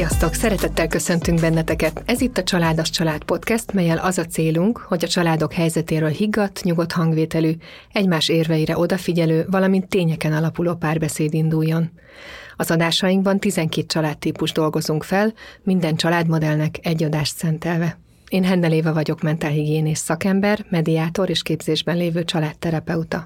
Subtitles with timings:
[0.00, 0.34] Sziasztok!
[0.34, 2.02] Szeretettel köszöntünk benneteket.
[2.06, 6.62] Ez itt a Családos Család Podcast, melyel az a célunk, hogy a családok helyzetéről higgadt,
[6.62, 7.52] nyugodt hangvételű,
[7.92, 11.90] egymás érveire odafigyelő, valamint tényeken alapuló párbeszéd induljon.
[12.56, 15.32] Az adásainkban 12 családtípus dolgozunk fel,
[15.62, 17.98] minden családmodellnek egy adást szentelve.
[18.28, 23.24] Én Henneléva vagyok mentálhigiénés szakember, mediátor és képzésben lévő családterapeuta.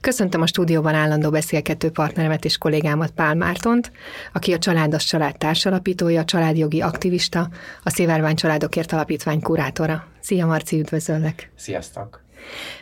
[0.00, 3.92] Köszöntöm a stúdióban állandó beszélgető partneremet és kollégámat Pál Mártont,
[4.32, 7.48] aki a Családos Család társalapítója, családjogi aktivista,
[7.82, 10.06] a Szivárvány Családokért Alapítvány kurátora.
[10.20, 11.50] Szia Marci, üdvözöllek!
[11.56, 12.21] Sziasztok!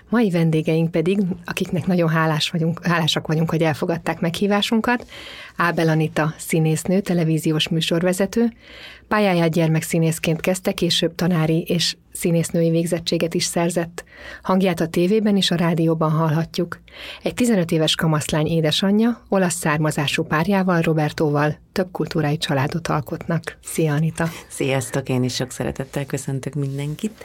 [0.09, 5.07] Mai vendégeink pedig, akiknek nagyon hálás vagyunk, hálásak vagyunk, hogy elfogadták meghívásunkat,
[5.57, 8.53] Ábel Anita színésznő, televíziós műsorvezető,
[9.09, 14.05] pályáját gyermekszínészként kezdte, később tanári és színésznői végzettséget is szerzett.
[14.43, 16.81] Hangját a tévében és a rádióban hallhatjuk.
[17.23, 23.59] Egy 15 éves kamaszlány édesanyja, olasz származású párjával, Robertóval több kultúrai családot alkotnak.
[23.63, 24.29] Szia Anita!
[24.49, 27.25] Sziasztok, én is sok szeretettel köszöntök mindenkit!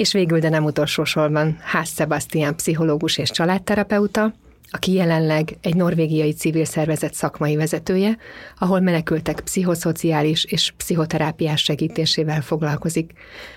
[0.00, 4.32] És végül, de nem utolsó sorban, Ház Sebastian pszichológus és családterapeuta,
[4.70, 8.16] aki jelenleg egy norvégiai civil szervezet szakmai vezetője,
[8.58, 13.12] ahol menekültek pszichoszociális és pszichoterápiás segítésével foglalkozik.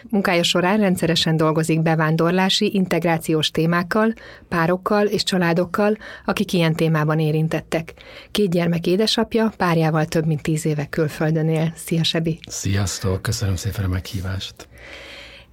[0.09, 4.13] Munkája során rendszeresen dolgozik bevándorlási, integrációs témákkal,
[4.47, 7.93] párokkal és családokkal, akik ilyen témában érintettek.
[8.31, 11.73] Két gyermek édesapja, párjával több mint tíz éve külföldön él.
[11.75, 12.39] Szia, Sebi!
[12.47, 13.21] Sziasztok!
[13.21, 14.71] Köszönöm szépen a meghívást!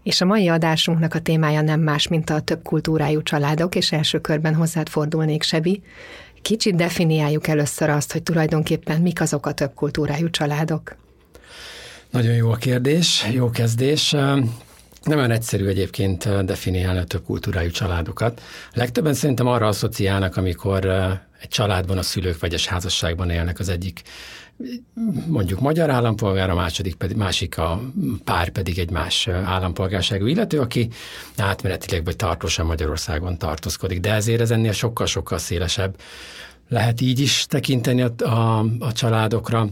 [0.03, 4.21] És a mai adásunknak a témája nem más, mint a több kultúrájú családok, és első
[4.21, 5.83] körben hozzád fordulnék, Sebi.
[6.43, 10.97] Kicsit definiáljuk először azt, hogy tulajdonképpen mik azok a több kultúrájú családok.
[12.11, 14.11] Nagyon jó a kérdés, jó kezdés.
[15.03, 18.43] Nem olyan egyszerű egyébként definiálni a több kultúrájú családokat.
[18.73, 20.85] Legtöbben szerintem arra asszociálnak, amikor
[21.41, 24.03] egy családban a szülők vegyes házasságban élnek az egyik
[25.27, 27.81] mondjuk magyar állampolgár, a második pedig, másik a
[28.25, 30.89] pár pedig egy más állampolgárságú illető, aki
[31.37, 34.01] átmenetileg vagy tartósan Magyarországon tartózkodik.
[34.01, 35.97] De ezért ez ennél sokkal-sokkal szélesebb.
[36.69, 39.69] Lehet így is tekinteni a, a, a családokra,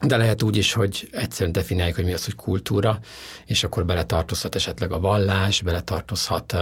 [0.00, 2.98] de lehet úgy is, hogy egyszerűen definiáljuk, hogy mi az, hogy kultúra,
[3.46, 6.56] és akkor beletartozhat esetleg a vallás, beletartozhat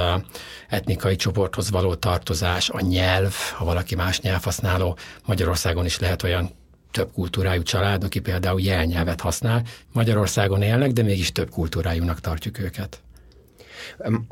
[0.68, 4.96] etnikai csoporthoz való tartozás, a nyelv, ha valaki más nyelvhasználó.
[5.26, 6.50] Magyarországon is lehet olyan
[6.92, 9.62] több kultúrájú család, aki például jelnyelvet használ.
[9.92, 13.02] Magyarországon élnek, de mégis több kultúrájúnak tartjuk őket.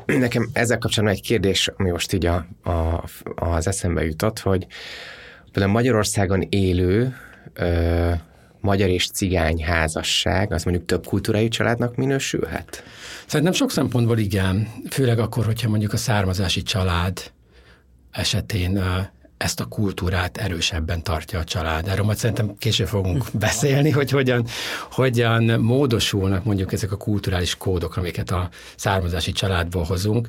[0.05, 3.03] Nekem ezzel kapcsolatban egy kérdés, ami most így a, a,
[3.35, 4.67] az eszembe jutott, hogy
[5.51, 7.15] például Magyarországon élő
[7.53, 8.11] ö,
[8.59, 12.83] magyar és cigány házasság, az mondjuk több kultúrájú családnak minősülhet?
[13.25, 17.31] Szerintem sok szempontból igen, főleg akkor, hogyha mondjuk a származási család
[18.11, 18.83] esetén
[19.41, 21.87] ezt a kultúrát erősebben tartja a család.
[21.87, 24.45] Erről majd szerintem később fogunk beszélni, hogy hogyan,
[24.91, 30.27] hogyan módosulnak mondjuk ezek a kulturális kódok, amiket a származási családból hozunk.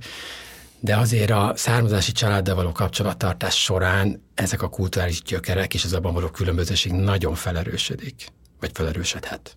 [0.80, 6.14] De azért a származási családdal való kapcsolattartás során ezek a kulturális gyökerek és az abban
[6.14, 8.26] való különbözőség nagyon felerősödik,
[8.60, 9.56] vagy felerősödhet.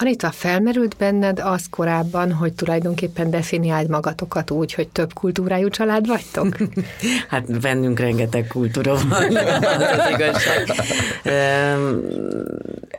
[0.00, 6.56] Anita, felmerült benned az korábban, hogy tulajdonképpen definiáld magatokat úgy, hogy több kultúrájú család vagytok?
[7.30, 10.72] hát bennünk rengeteg kultúra van, az igazság.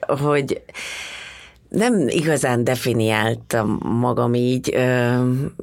[0.07, 0.61] hogy
[1.69, 4.77] nem igazán definiáltam magam így,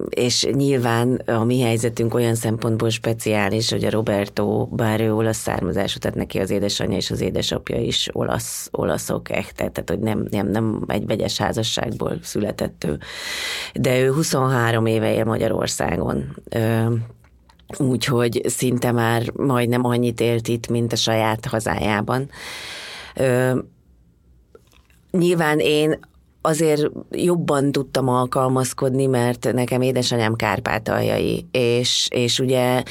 [0.08, 5.98] és nyilván a mi helyzetünk olyan szempontból speciális, hogy a Roberto, bár ő olasz származású,
[5.98, 10.48] tehát neki az édesanyja és az édesapja is olasz, olaszok, echt, tehát hogy nem, nem,
[10.48, 12.98] nem egy vegyes házasságból született ő.
[13.74, 16.36] De ő 23 éve él Magyarországon.
[17.78, 22.28] Úgyhogy szinte már majdnem annyit élt itt, mint a saját hazájában
[25.10, 25.98] Nyilván én
[26.46, 32.82] azért jobban tudtam alkalmazkodni, mert nekem édesanyám kárpátaljai, és, és ugye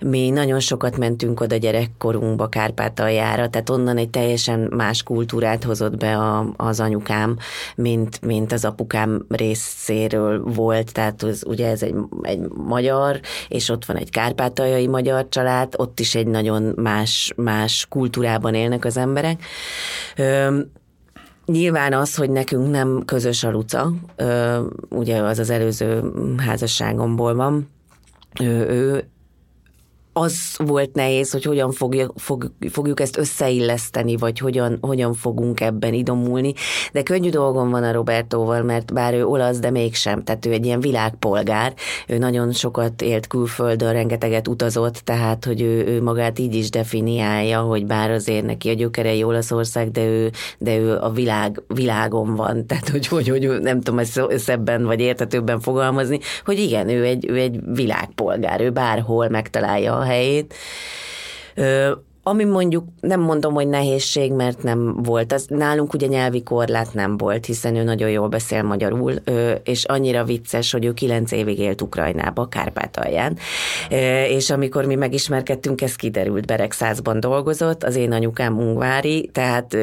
[0.00, 6.16] mi nagyon sokat mentünk oda gyerekkorunkba Kárpátaljára, tehát onnan egy teljesen más kultúrát hozott be
[6.16, 7.36] a, az anyukám,
[7.76, 13.84] mint, mint az apukám részéről volt, tehát az, ugye ez egy, egy magyar, és ott
[13.84, 19.42] van egy kárpátaljai magyar család, ott is egy nagyon más, más kultúrában élnek az emberek.
[21.50, 23.92] Nyilván az, hogy nekünk nem közös a Luca,
[24.88, 27.68] ugye az az előző házasságomból van,
[28.40, 29.08] ő, ő
[30.12, 35.94] az volt nehéz, hogy hogyan fogja, fog, fogjuk ezt összeilleszteni, vagy hogyan, hogyan fogunk ebben
[35.94, 36.52] idomulni.
[36.92, 40.24] De könnyű dolgom van a Robertóval, mert bár ő olasz, de mégsem.
[40.24, 41.74] Tehát ő egy ilyen világpolgár.
[42.06, 47.60] Ő nagyon sokat élt külföldön, rengeteget utazott, tehát hogy ő, ő magát így is definiálja,
[47.60, 52.58] hogy bár azért neki a gyökerei Olaszország, de ő, de ő a világ, világon van.
[52.66, 57.28] Tehát hogy, hogy, hogy nem tudom ezt szebben vagy értetőbben fogalmazni, hogy igen, ő egy,
[57.28, 60.54] ő egy világpolgár, ő bárhol megtalálja a helyét.
[62.22, 65.32] Ami mondjuk nem mondom, hogy nehézség, mert nem volt.
[65.32, 69.12] Az, nálunk ugye nyelvi korlát nem volt, hiszen ő nagyon jól beszél magyarul,
[69.64, 73.36] és annyira vicces, hogy ő kilenc évig élt Ukrajnába, Kárpátalján,
[74.28, 79.76] és amikor mi megismerkedtünk, ez kiderült, Beregszázban dolgozott, az én anyukám ungvári, tehát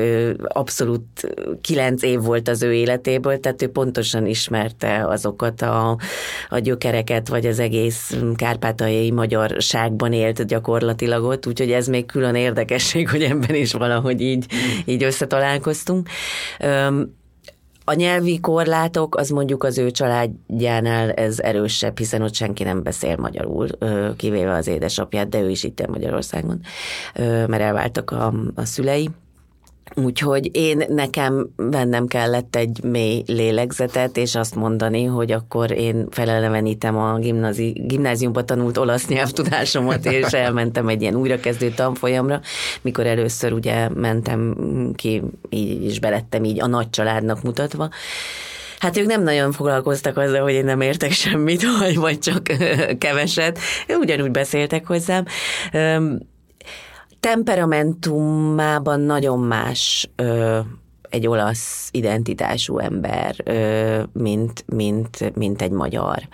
[0.47, 5.97] abszolút kilenc év volt az ő életéből, tehát ő pontosan ismerte azokat a,
[6.49, 13.09] a gyökereket, vagy az egész kárpátaljai magyarságban élt gyakorlatilag ott, úgyhogy ez még külön érdekesség,
[13.09, 14.45] hogy ebben is valahogy így,
[14.85, 16.09] így összetalálkoztunk.
[17.89, 23.15] A nyelvi korlátok, az mondjuk az ő családjánál ez erősebb, hiszen ott senki nem beszél
[23.17, 23.67] magyarul,
[24.17, 26.59] kivéve az édesapját, de ő is itt Magyarországon,
[27.47, 29.09] mert elváltak a, a szülei.
[29.95, 36.97] Úgyhogy én nekem vennem kellett egy mély lélegzetet, és azt mondani, hogy akkor én felelevenítem
[36.97, 42.41] a gimnázi, gimnáziumban tanult olasz nyelvtudásomat, és elmentem egy ilyen újrakezdő tanfolyamra,
[42.81, 44.55] mikor először ugye mentem
[44.95, 47.89] ki, így is belettem így a nagy családnak mutatva.
[48.79, 52.43] Hát ők nem nagyon foglalkoztak azzal, hogy én nem értek semmit, vagy, vagy csak
[52.97, 53.59] keveset.
[53.87, 55.25] Ugyanúgy beszéltek hozzám
[57.19, 60.59] temperamentumában nagyon más ö,
[61.09, 63.35] egy olasz identitású ember,
[64.11, 66.27] mint, mint, mint egy magyar.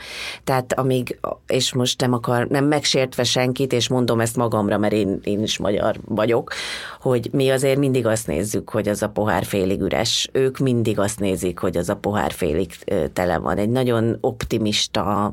[0.44, 5.20] Tehát amíg, és most nem akar, nem megsértve senkit, és mondom ezt magamra, mert én,
[5.24, 6.54] én is magyar vagyok,
[7.02, 10.30] hogy mi azért mindig azt nézzük, hogy az a pohár félig üres.
[10.31, 12.75] Ők mindig azt nézik, hogy az a pohár félig
[13.14, 13.58] tele van.
[13.58, 15.31] Egy nagyon optimista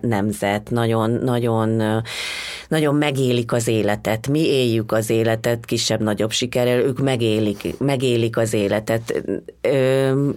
[0.00, 1.82] nemzet, nagyon, nagyon,
[2.68, 4.28] nagyon megélik az életet.
[4.28, 9.22] Mi éljük az életet kisebb-nagyobb sikerrel, ők megélik, megélik az életet életet.
[9.60, 10.30] Ö,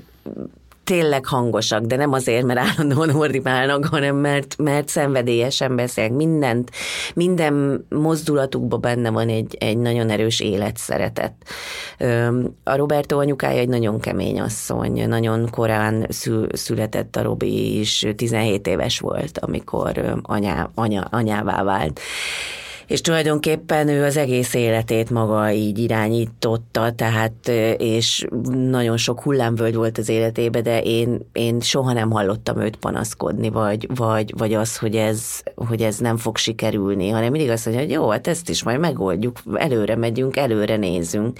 [0.89, 6.15] tényleg hangosak, de nem azért, mert állandóan ordibálnak, hanem mert, mert szenvedélyesen beszélnek.
[6.15, 6.71] Mindent,
[7.13, 11.33] minden mozdulatukban benne van egy, egy nagyon erős életszeretet.
[12.63, 18.67] A Roberto anyukája egy nagyon kemény asszony, nagyon korán szül, született a Robi is, 17
[18.67, 21.99] éves volt, amikor anyá, anya, anyává vált
[22.89, 27.47] és tulajdonképpen ő az egész életét maga így irányította, tehát
[27.77, 33.49] és nagyon sok hullámvölgy volt az életébe, de én, én soha nem hallottam őt panaszkodni,
[33.49, 37.83] vagy, vagy, vagy az, hogy ez, hogy ez nem fog sikerülni, hanem mindig azt mondja,
[37.83, 41.39] hogy jó, hát ezt is majd megoldjuk, előre megyünk, előre nézünk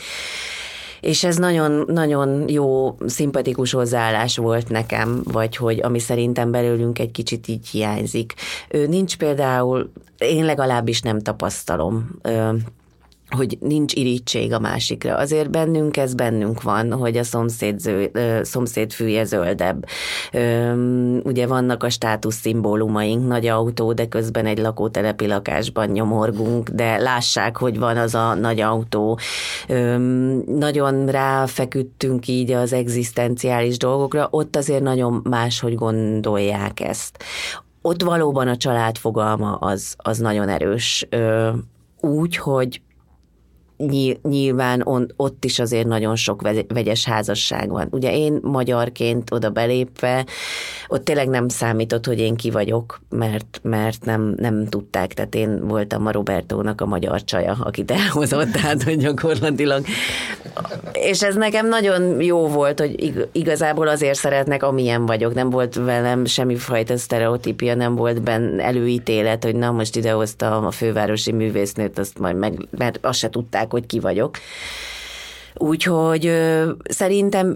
[1.01, 7.12] és ez nagyon, nagyon jó, szimpatikus hozzáállás volt nekem, vagy hogy ami szerintem belőlünk egy
[7.12, 8.34] kicsit így hiányzik.
[8.88, 12.10] Nincs például, én legalábbis nem tapasztalom
[13.35, 15.15] hogy nincs irítség a másikra.
[15.15, 18.11] Azért bennünk ez bennünk van, hogy a szomszéd, ző,
[18.41, 19.85] szomszéd fűje zöldebb.
[21.23, 27.57] Ugye vannak a státusz szimbólumaink, nagy autó, de közben egy lakótelepi lakásban nyomorgunk, de lássák,
[27.57, 29.19] hogy van az a nagy autó.
[30.45, 37.24] Nagyon ráfeküdtünk így az egzisztenciális dolgokra, ott azért nagyon máshogy gondolják ezt.
[37.81, 41.07] Ott valóban a család fogalma az, az nagyon erős.
[42.01, 42.81] Úgy, hogy
[44.21, 44.83] nyilván
[45.15, 47.88] ott is azért nagyon sok vegyes házasság van.
[47.91, 50.25] Ugye én magyarként oda belépve,
[50.88, 55.67] ott tényleg nem számított, hogy én ki vagyok, mert, mert nem, nem tudták, tehát én
[55.67, 59.86] voltam a Robertónak a magyar csaja, akit elhozott, tehát hogy gyakorlatilag.
[60.93, 65.33] És ez nekem nagyon jó volt, hogy igazából azért szeretnek, amilyen vagyok.
[65.33, 71.31] Nem volt velem semmifajta sztereotípia, nem volt benne előítélet, hogy na most idehoztam a fővárosi
[71.31, 74.38] művésznőt, azt majd meg, mert azt se tudták, tudják, hogy ki vagyok.
[75.55, 76.31] Úgyhogy
[76.83, 77.55] szerintem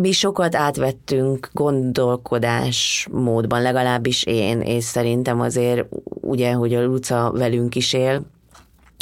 [0.00, 7.74] mi sokat átvettünk gondolkodás módban, legalábbis én, és szerintem azért ugye, hogy a Luca velünk
[7.74, 8.22] is él,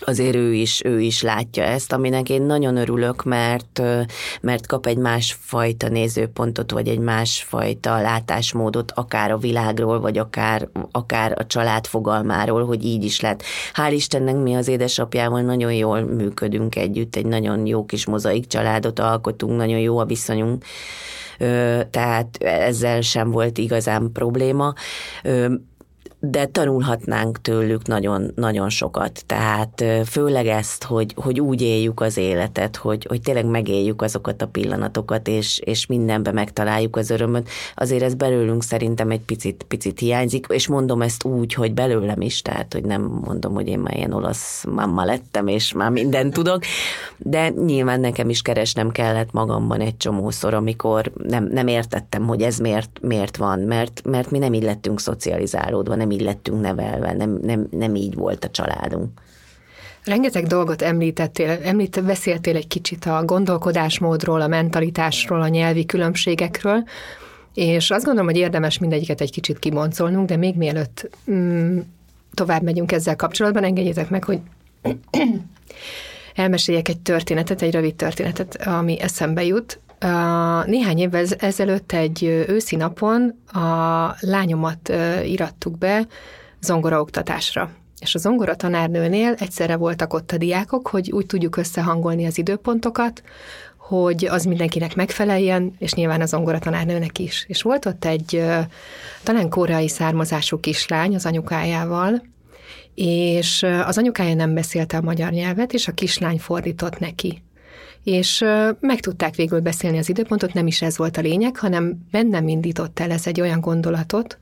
[0.05, 3.83] azért ő is, ő is látja ezt, aminek én nagyon örülök, mert,
[4.41, 11.35] mert kap egy másfajta nézőpontot, vagy egy másfajta látásmódot, akár a világról, vagy akár, akár
[11.39, 13.43] a család fogalmáról, hogy így is lett.
[13.75, 18.99] Hál' Istennek mi az édesapjával nagyon jól működünk együtt, egy nagyon jó kis mozaik családot
[18.99, 20.65] alkotunk, nagyon jó a viszonyunk,
[21.91, 24.75] tehát ezzel sem volt igazán probléma
[26.21, 29.23] de tanulhatnánk tőlük nagyon, nagyon sokat.
[29.27, 34.47] Tehát főleg ezt, hogy, hogy úgy éljük az életet, hogy, hogy tényleg megéljük azokat a
[34.47, 37.49] pillanatokat, és, és mindenbe megtaláljuk az örömöt.
[37.75, 42.43] Azért ez belőlünk szerintem egy picit, picit hiányzik, és mondom ezt úgy, hogy belőlem is,
[42.43, 46.63] tehát hogy nem mondom, hogy én már ilyen olasz mamma lettem, és már mindent tudok,
[47.17, 52.59] de nyilván nekem is keresnem kellett magamban egy csomószor, amikor nem, nem értettem, hogy ez
[52.59, 57.39] miért, miért van, mert, mert mi nem így lettünk szocializálódva, nem így lettünk nevelve, nem,
[57.43, 59.11] nem, nem így volt a családunk.
[60.05, 66.85] Rengeteg dolgot említettél, említ, beszéltél egy kicsit a gondolkodásmódról, a mentalitásról, a nyelvi különbségekről,
[67.55, 71.79] és azt gondolom, hogy érdemes mindegyiket egy kicsit kiboncolnunk, de még mielőtt mm,
[72.35, 74.41] tovább megyünk ezzel kapcsolatban, engedjétek meg, hogy
[76.35, 79.79] elmeséljek egy történetet, egy rövid történetet, ami eszembe jut.
[80.67, 84.93] Néhány évvel ezelőtt egy őszi napon a lányomat
[85.25, 86.07] irattuk be
[86.61, 87.71] zongoraoktatásra.
[88.01, 93.23] És a zongora tanárnőnél egyszerre voltak ott a diákok, hogy úgy tudjuk összehangolni az időpontokat,
[93.77, 97.45] hogy az mindenkinek megfeleljen, és nyilván a zongora tanárnőnek is.
[97.49, 98.45] És volt ott egy
[99.23, 102.23] talán koreai származású kislány az anyukájával,
[102.95, 107.43] és az anyukája nem beszélte a magyar nyelvet, és a kislány fordított neki
[108.05, 108.45] és
[108.81, 113.01] meg tudták végül beszélni az időpontot, nem is ez volt a lényeg, hanem bennem indított
[113.01, 114.39] el ez egy olyan gondolatot,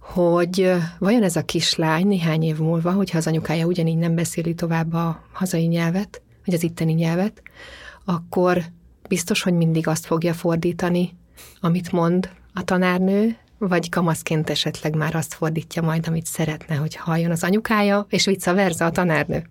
[0.00, 4.92] hogy vajon ez a kislány néhány év múlva, hogyha az anyukája ugyanígy nem beszéli tovább
[4.92, 7.42] a hazai nyelvet, vagy az itteni nyelvet,
[8.04, 8.62] akkor
[9.08, 11.16] biztos, hogy mindig azt fogja fordítani,
[11.60, 17.30] amit mond a tanárnő, vagy kamaszként esetleg már azt fordítja majd, amit szeretne, hogy halljon
[17.30, 19.44] az anyukája, és vice versa a tanárnő.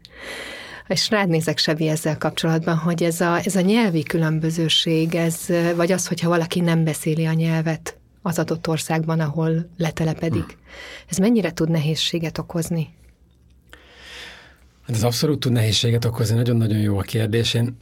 [0.88, 5.92] És rád nézek, Sevi, ezzel kapcsolatban, hogy ez a, ez a nyelvi különbözőség, ez, vagy
[5.92, 10.58] az, hogyha valaki nem beszéli a nyelvet az adott országban, ahol letelepedik,
[11.08, 12.96] ez mennyire tud nehézséget okozni?
[14.86, 17.54] Hát ez abszolút tud nehézséget okozni, nagyon-nagyon jó a kérdés.
[17.54, 17.78] Én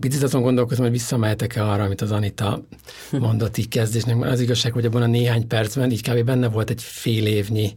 [0.00, 2.66] Picit azon gondolkozom, hogy visszamehetek-e arra, amit az Anita
[3.10, 6.24] mondott így kezdésnek, az igazság, hogy abban a néhány percben így kb.
[6.24, 7.74] benne volt egy fél évnyi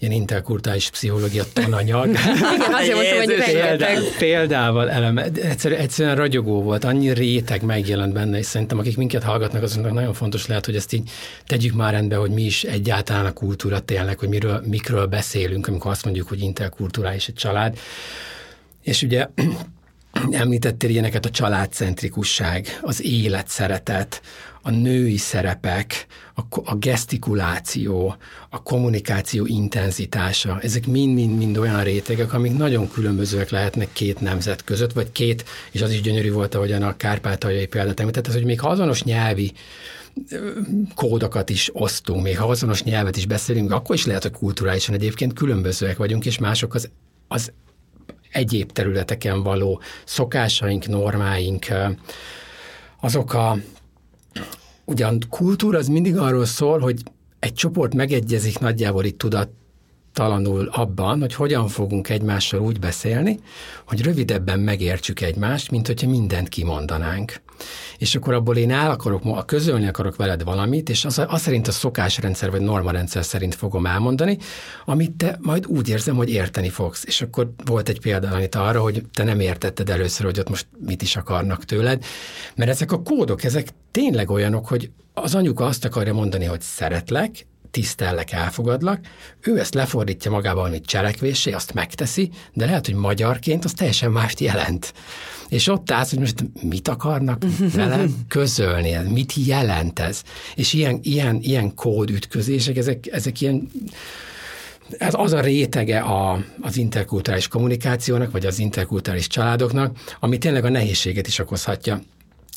[0.00, 2.08] ilyen interkultális pszichológia tananyag.
[2.80, 3.88] azért mondtam, hogy Példá,
[4.18, 5.24] példával eleme.
[5.24, 10.14] Egyszerűen, egyszerűen ragyogó volt, annyi réteg megjelent benne, és szerintem akik minket hallgatnak, azoknak nagyon
[10.14, 11.10] fontos lehet, hogy ezt így
[11.46, 15.90] tegyük már rendbe, hogy mi is egyáltalán a kultúra tényleg, hogy miről, mikről beszélünk, amikor
[15.90, 17.78] azt mondjuk, hogy interkulturális egy család.
[18.82, 19.26] És ugye
[20.30, 24.22] említettél ilyeneket a családcentrikusság, az életszeretet,
[24.68, 28.16] a női szerepek, a, a gesztikuláció,
[28.50, 35.12] a kommunikáció intenzitása, ezek mind-mind-mind olyan rétegek, amik nagyon különbözőek lehetnek két nemzet között, vagy
[35.12, 38.68] két, és az is gyönyörű volt, ahogyan a kárpátaljai példát említett, ez, hogy még ha
[38.68, 39.52] azonos nyelvi
[40.94, 45.32] kódokat is osztunk, még ha azonos nyelvet is beszélünk, akkor is lehet, hogy kulturálisan egyébként
[45.32, 46.90] különbözőek vagyunk, és mások az,
[47.28, 47.52] az
[48.32, 51.66] egyéb területeken való szokásaink, normáink,
[53.00, 53.56] azok a
[54.84, 57.02] ugyan kultúra az mindig arról szól, hogy
[57.38, 59.48] egy csoport megegyezik nagyjából itt tudat
[60.12, 63.38] talanul abban, hogy hogyan fogunk egymással úgy beszélni,
[63.86, 67.40] hogy rövidebben megértsük egymást, mint hogyha mindent kimondanánk.
[67.98, 71.72] És akkor abból én el akarok, közölni akarok veled valamit, és az, az szerint a
[71.72, 74.38] szokásrendszer vagy normarendszer szerint fogom elmondani,
[74.84, 77.04] amit te majd úgy érzem, hogy érteni fogsz.
[77.06, 80.66] És akkor volt egy példa amit arra, hogy te nem értetted először, hogy ott most
[80.86, 82.04] mit is akarnak tőled,
[82.54, 87.46] mert ezek a kódok, ezek tényleg olyanok, hogy az anyuka azt akarja mondani, hogy szeretlek,
[87.70, 89.00] tisztellek, elfogadlak,
[89.40, 94.40] ő ezt lefordítja magába valamit cselekvésé, azt megteszi, de lehet, hogy magyarként az teljesen mást
[94.40, 94.92] jelent.
[95.48, 97.42] És ott állsz, hogy most mit akarnak
[97.74, 100.22] velem közölni, mit jelent ez?
[100.54, 103.70] És ilyen, ilyen, ilyen kódütközések, ezek, ezek ilyen
[104.98, 110.68] ez az a rétege a, az interkulturális kommunikációnak, vagy az interkulturális családoknak, ami tényleg a
[110.68, 112.00] nehézséget is okozhatja.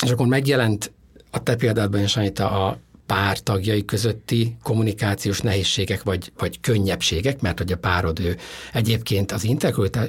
[0.03, 0.91] És akkor megjelent
[1.31, 2.77] a te példádban is, Anita, a
[3.11, 8.37] pár tagjai közötti kommunikációs nehézségek vagy, vagy könnyebbségek, mert hogy a párod ő
[8.73, 9.47] egyébként az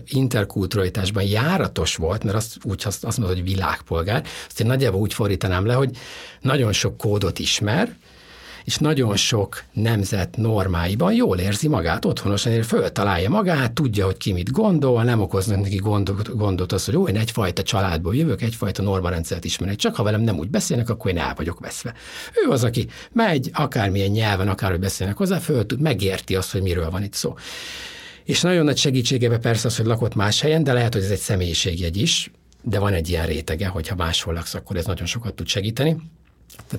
[0.07, 5.15] interkulturalitásban járatos volt, mert azt úgy azt, azt mondod, hogy világpolgár, azt én nagyjából úgy
[5.15, 5.97] fordítanám le, hogy
[6.41, 7.97] nagyon sok kódot ismer,
[8.65, 14.33] és nagyon sok nemzet normáiban jól érzi magát otthonosan, és föltalálja magát, tudja, hogy ki
[14.33, 18.83] mit gondol, nem okoznak neki gondot, gondot az, hogy ó, én egyfajta családból jövök, egyfajta
[18.83, 21.95] normarendszert ismerek, csak ha velem nem úgy beszélnek, akkor én el vagyok veszve.
[22.45, 26.91] Ő az, aki megy, akármilyen nyelven, akárhogy beszélnek hozzá, föl tud, megérti azt, hogy miről
[26.91, 27.35] van itt szó.
[28.25, 31.19] És nagyon nagy segítségebe persze az, hogy lakott más helyen, de lehet, hogy ez egy
[31.19, 32.31] személyiségjegy is,
[32.63, 35.97] de van egy ilyen rétege, hogyha máshol laksz, akkor ez nagyon sokat tud segíteni.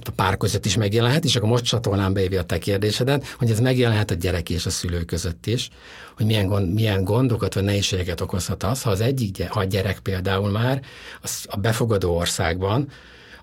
[0.03, 3.60] A pár között is megjelenhet, és akkor most csatolnám be a te kérdésedet, hogy ez
[3.60, 5.70] megjelenhet a gyerek és a szülő között is,
[6.15, 10.00] hogy milyen, gond, milyen gondokat vagy nehézségeket okozhat az, ha az egyik, ha a gyerek
[10.00, 10.82] például már
[11.22, 12.89] az a befogadó országban,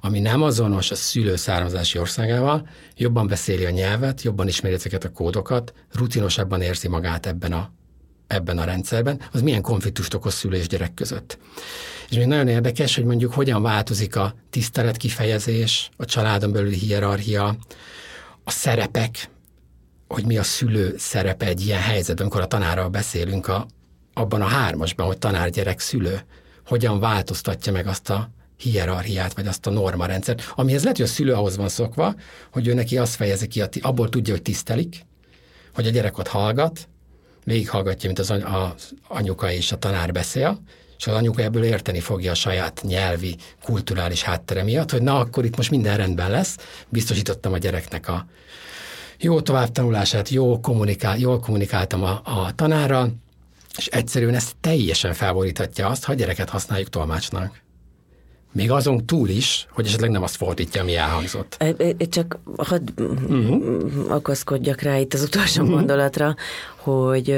[0.01, 5.13] ami nem azonos a szülő származási országával, jobban beszéli a nyelvet, jobban ismeri ezeket a
[5.13, 7.71] kódokat, rutinosabban érzi magát ebben a,
[8.31, 11.39] ebben a rendszerben, az milyen konfliktust okoz szülő és gyerek között.
[12.11, 17.57] És még nagyon érdekes, hogy mondjuk hogyan változik a tisztelet kifejezés, a családon belüli hierarchia,
[18.45, 19.31] a szerepek,
[20.09, 23.67] hogy mi a szülő szerepe egy ilyen helyzetben, amikor a tanárral beszélünk a,
[24.15, 26.21] abban a hármasban, hogy tanár-gyerek-szülő,
[26.67, 31.33] hogyan változtatja meg azt a hierarchiát, vagy azt a normarendszert, amihez lehet, hogy a szülő
[31.33, 32.15] ahhoz van szokva,
[32.53, 35.07] hogy ő neki azt fejezi ki, abból tudja, hogy tisztelik,
[35.75, 36.89] hogy a gyerek ott hallgat,
[37.51, 40.61] végighallgatja, mint az, anyuka és a tanár beszél,
[40.99, 45.45] és az anyuka ebből érteni fogja a saját nyelvi, kulturális háttere miatt, hogy na, akkor
[45.45, 46.57] itt most minden rendben lesz,
[46.89, 48.27] biztosítottam a gyereknek a
[49.19, 53.13] jó továbbtanulását, jó kommunikál, jól kommunikáltam a, a tanárral,
[53.77, 57.61] és egyszerűen ezt teljesen felboríthatja azt, ha a gyereket használjuk tolmácsnak.
[58.53, 61.65] Még azon túl is, hogy esetleg nem azt fordítja, ami elhangzott.
[62.09, 64.05] Csak hadd uh-huh.
[64.09, 65.77] akaszkodjak rá itt az utolsó uh-huh.
[65.77, 66.35] gondolatra,
[66.77, 67.37] hogy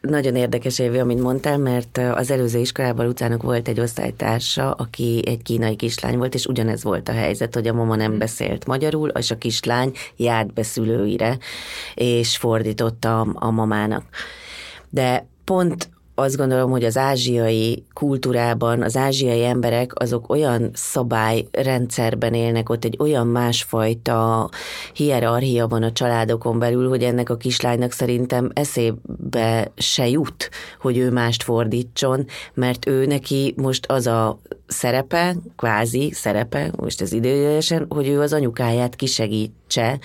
[0.00, 5.42] nagyon érdekes évi, amit mondtál, mert az előző iskolában utcának volt egy osztálytársa, aki egy
[5.42, 9.30] kínai kislány volt, és ugyanez volt a helyzet, hogy a mama nem beszélt magyarul, és
[9.30, 11.38] a kislány járt be szülőire,
[11.94, 14.04] és fordította a, a mamának.
[14.90, 15.88] De pont
[16.18, 22.96] azt gondolom, hogy az ázsiai kultúrában az ázsiai emberek azok olyan szabályrendszerben élnek, ott egy
[22.98, 24.48] olyan másfajta
[24.92, 31.10] hierarchia van a családokon belül, hogy ennek a kislánynak szerintem eszébe se jut, hogy ő
[31.10, 38.08] mást fordítson, mert ő neki most az a szerepe, kvázi szerepe, most ez időjesen, hogy
[38.08, 39.98] ő az anyukáját kisegítse,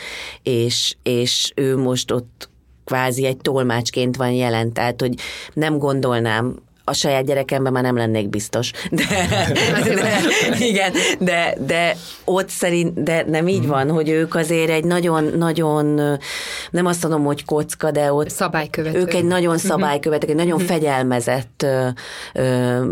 [0.44, 2.52] és, és ő most ott
[2.86, 5.14] kvázi egy tolmácsként van jelen, tehát hogy
[5.54, 8.72] nem gondolnám a saját gyerekemben már nem lennék biztos.
[8.92, 9.04] De,
[9.84, 10.20] de,
[10.60, 16.18] igen, de, de ott szerint, de nem így van, hogy ők azért egy nagyon-nagyon,
[16.72, 19.00] nem azt mondom, hogy kocka, de ott szabálykövető.
[19.00, 19.66] ők egy nagyon mhm.
[19.66, 20.66] szabálykövető, egy nagyon mhm.
[20.66, 21.88] fegyelmezett ö,
[22.34, 22.86] ö,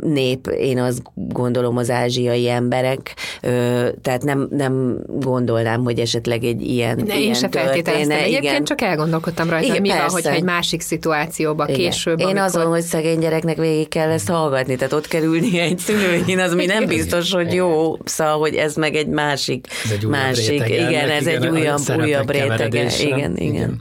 [0.00, 6.62] nép, én azt gondolom az ázsiai emberek, ö, tehát nem, nem gondolnám, hogy esetleg egy
[6.62, 8.18] ilyen De ilyen én se feltételeztem.
[8.18, 8.64] Egyébként igen.
[8.64, 10.04] csak elgondolkodtam rajta, igen, mi persze.
[10.04, 11.76] van, hogyha egy másik szituációba igen.
[11.76, 12.20] később.
[12.20, 12.42] Én amikor...
[12.42, 16.38] azon, hogy szegény gyerek gyereknek végig kell ezt hallgatni, tehát ott kell ülni egy szülőin,
[16.38, 20.48] az mi nem biztos, hogy jó, szóval, hogy ez meg egy másik, ez egy másik,
[20.48, 23.36] rétege, igen, ez egy újabb, újabb rétege, igen, igen.
[23.36, 23.80] igen.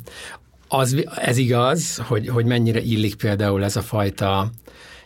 [0.68, 4.50] Az, ez igaz, hogy, hogy mennyire illik például ez a fajta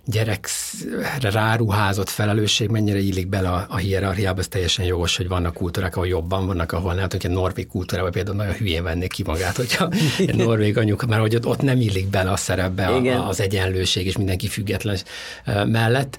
[0.06, 5.96] gyerekre ráruházott felelősség mennyire illik bele a, a hierarchiába, ez teljesen jogos, hogy vannak kultúrák,
[5.96, 7.08] ahol jobban vannak, ahol nem.
[7.10, 11.36] Hogyha norvég kultúrában például nagyon hülyén vennék ki magát, hogyha egy norvég anyuka, mert hogy
[11.36, 14.98] ott, ott nem illik bele a szerepbe a, az egyenlőség és mindenki független
[15.46, 16.18] mellett.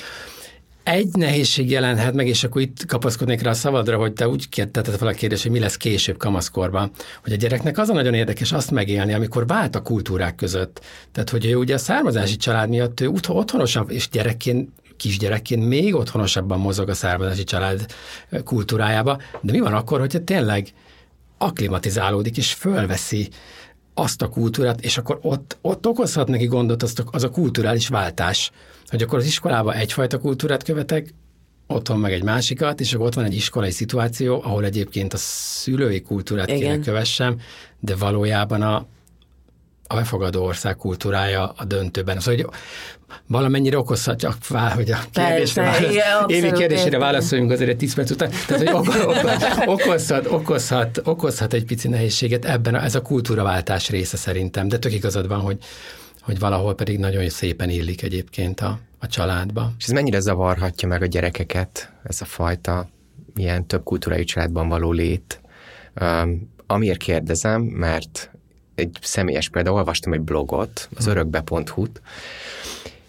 [0.83, 4.97] Egy nehézség jelenhet meg, és akkor itt kapaszkodnék rá a szabadra, hogy te úgy tetted
[4.97, 6.91] fel a kérdést, hogy mi lesz később kamaszkorban,
[7.23, 10.81] hogy a gyereknek az a nagyon érdekes azt megélni, amikor vált a kultúrák között.
[11.13, 16.59] Tehát, hogy ő ugye a származási család miatt ő otthonosabb, és gyerekként kisgyerekként még otthonosabban
[16.59, 17.87] mozog a származási család
[18.45, 20.69] kultúrájába, de mi van akkor, hogyha tényleg
[21.39, 23.29] aklimatizálódik és fölveszi
[23.95, 27.89] azt a kultúrát, és akkor ott, ott okozhat neki gondot az a, az a kulturális
[27.89, 28.51] váltás,
[28.87, 31.15] hogy akkor az iskolában egyfajta kultúrát követek,
[31.67, 36.03] otthon meg egy másikat, és akkor ott van egy iskolai szituáció, ahol egyébként a szülői
[36.03, 36.61] kultúrát Igen.
[36.61, 37.41] kéne kövessem,
[37.81, 38.87] de valójában a,
[39.93, 42.21] a befogadó ország kultúrája a döntőben.
[42.21, 42.55] Szóval, hogy
[43.27, 44.35] valamennyire okozhatja,
[44.75, 48.69] hogy a kérdésre, Persze, válasz, igen, évi kérdésére válaszoljunk azért egy 10 perc után, tehát
[48.69, 48.93] hogy
[49.67, 54.93] okozhat, okozhat, okozhat egy pici nehézséget ebben, a, ez a kultúraváltás része szerintem, de tök
[54.93, 55.59] igazad van, hogy
[56.21, 59.73] hogy valahol pedig nagyon szépen illik egyébként a, a családba.
[59.79, 62.89] És ez mennyire zavarhatja meg a gyerekeket, ez a fajta
[63.35, 65.41] ilyen több kultúrájú családban való lét?
[66.01, 68.31] Um, amiért kérdezem, mert
[68.81, 71.11] egy személyes példa, olvastam egy blogot, az hm.
[71.11, 72.01] örökbe.hu-t,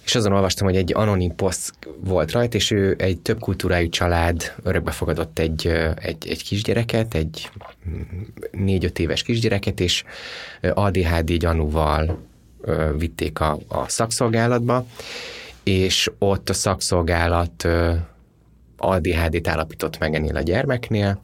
[0.05, 4.53] és azon olvastam, hogy egy anonim poszt volt rajta, és ő egy több kultúrájú család
[4.63, 7.49] örökbe fogadott egy, egy, egy kisgyereket, egy
[8.51, 10.03] négy-öt éves kisgyereket, és
[10.73, 12.17] ADHD gyanúval
[12.97, 14.85] vitték a, a szakszolgálatba,
[15.63, 17.67] és ott a szakszolgálat
[18.77, 21.21] ADHD-t állapított meg ennél a gyermeknél,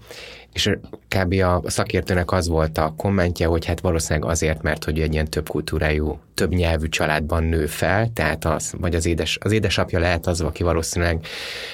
[0.58, 0.70] és
[1.08, 1.34] kb.
[1.34, 5.50] a szakértőnek az volt a kommentje, hogy hát valószínűleg azért, mert hogy egy ilyen több
[5.50, 10.41] kultúrájú, több nyelvű családban nő fel, tehát az, vagy az, édes, az édesapja lehet az,
[10.41, 11.26] aki valószínűleg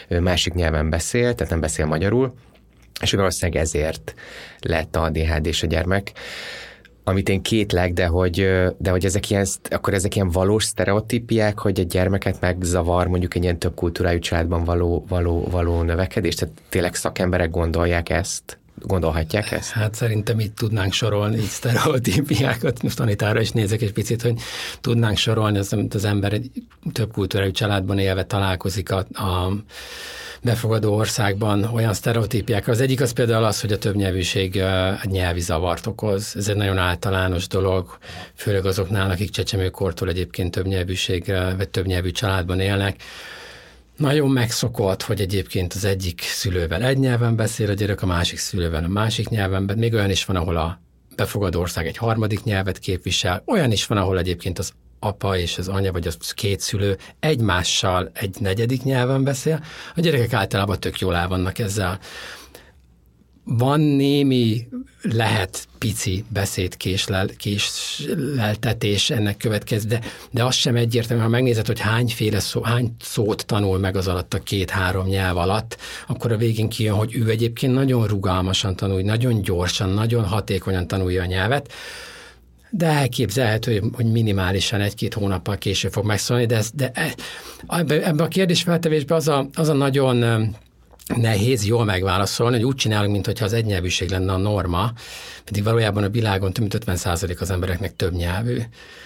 [0.08, 2.34] másik nyelven beszél, tehát nem beszél magyarul,
[3.02, 4.14] és valószínűleg ezért
[4.60, 6.12] lett a ADHD-s a gyermek
[7.04, 8.36] amit én kétlek, de hogy,
[8.78, 13.44] de hogy ezek ilyen, akkor ezek ilyen valós sztereotípiák, hogy egy gyermeket megzavar mondjuk egy
[13.44, 16.36] ilyen több kultúrájú családban való, való, való növekedés?
[16.36, 18.58] Tehát tényleg szakemberek gondolják ezt?
[18.76, 19.72] Gondolhatják ezt?
[19.72, 24.40] Hát szerintem itt tudnánk sorolni így sztereotípiákat, most Anitára is nézek egy picit, hogy
[24.82, 26.52] tudnánk sorolni, az, az ember egy
[26.92, 29.52] több kultúrájú családban élve találkozik a, a
[30.44, 32.68] befogadó országban olyan sztereotípiák.
[32.68, 34.56] Az egyik az például az, hogy a többnyelvűség
[35.04, 36.34] egy nyelvi zavart okoz.
[36.36, 37.98] Ez egy nagyon általános dolog,
[38.36, 43.04] főleg azoknál, akik csecsemőkortól egyébként többnyelvűség vagy többnyelvű családban élnek.
[44.04, 48.84] Nagyon megszokott, hogy egyébként az egyik szülővel egy nyelven beszél a gyerek, a másik szülővel
[48.84, 50.82] a másik nyelven, még olyan is van, ahol a
[51.16, 55.68] befogadó ország egy harmadik nyelvet képvisel, olyan is van, ahol egyébként az apa és az
[55.68, 59.64] anya, vagy az két szülő egymással egy negyedik nyelven beszél,
[59.96, 62.00] a gyerekek általában tök jól el vannak ezzel.
[63.44, 64.68] Van némi,
[65.02, 70.02] lehet pici beszédkésleltetés ennek következ, de,
[70.32, 74.34] de az sem egyértelmű, ha megnézed, hogy hányféle szó, hány szót tanul meg az alatt
[74.34, 75.78] a két-három nyelv alatt,
[76.08, 81.22] akkor a végén kijön, hogy ő egyébként nagyon rugalmasan tanul, nagyon gyorsan, nagyon hatékonyan tanulja
[81.22, 81.74] a nyelvet,
[82.70, 87.16] de elképzelhető, hogy minimálisan egy-két hónappal később fog megszólni, de, ez, de e,
[87.68, 90.46] ebben a kérdésfeltevésben az a, az a nagyon
[91.08, 94.92] nehéz jól megválaszolni, hogy úgy csinálunk, mintha az egynyelvűség lenne a norma,
[95.44, 98.58] pedig valójában a világon több mint 50% az embereknek több nyelvű.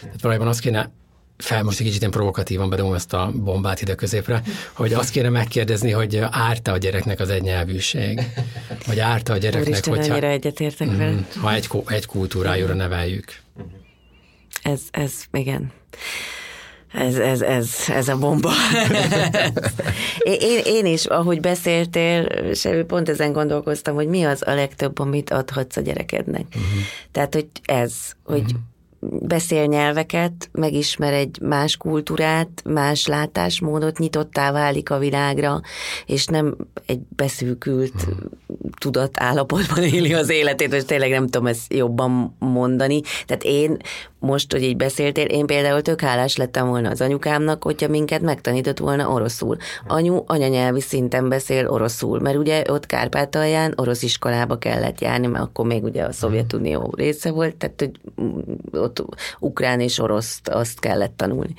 [0.01, 0.91] Tehát valójában azt kéne
[1.37, 4.41] fel most egy kicsit én provokatívan bedom ezt a bombát ide középre,
[4.73, 8.21] hogy azt kéne megkérdezni, hogy árta a gyereknek az egynyelvűség,
[8.87, 10.27] vagy árta a gyereknek, Úristen, hogyha...
[10.27, 11.25] egyetértek mm, vele.
[11.41, 13.35] Ha egy, egy kultúrájúra neveljük.
[14.63, 15.71] Ez, ez, igen.
[16.97, 18.51] Ez, ez, ez, ez a bomba.
[20.23, 25.31] én, én is, ahogy beszéltél, és pont ezen gondolkoztam, hogy mi az a legtöbb, amit
[25.31, 26.45] adhatsz a gyerekednek.
[26.47, 26.81] Uh-huh.
[27.11, 28.59] Tehát, hogy ez, hogy uh-huh
[28.99, 35.61] beszél nyelveket, megismer egy más kultúrát, más látásmódot, nyitottá válik a világra,
[36.05, 36.55] és nem
[36.85, 38.07] egy beszűkült
[38.79, 43.01] tudat állapotban éli az életét, és tényleg nem tudom ezt jobban mondani.
[43.25, 43.77] Tehát én
[44.19, 48.77] most, hogy így beszéltél, én például tök hálás lettem volna az anyukámnak, hogyha minket megtanított
[48.77, 49.57] volna oroszul.
[49.87, 55.65] Anyu anyanyelvi szinten beszél oroszul, mert ugye ott Kárpátalján orosz iskolába kellett járni, mert akkor
[55.65, 57.91] még ugye a Szovjetunió része volt, tehát hogy
[58.71, 59.03] ott
[59.39, 61.53] ukrán és oroszt azt kellett tanulni.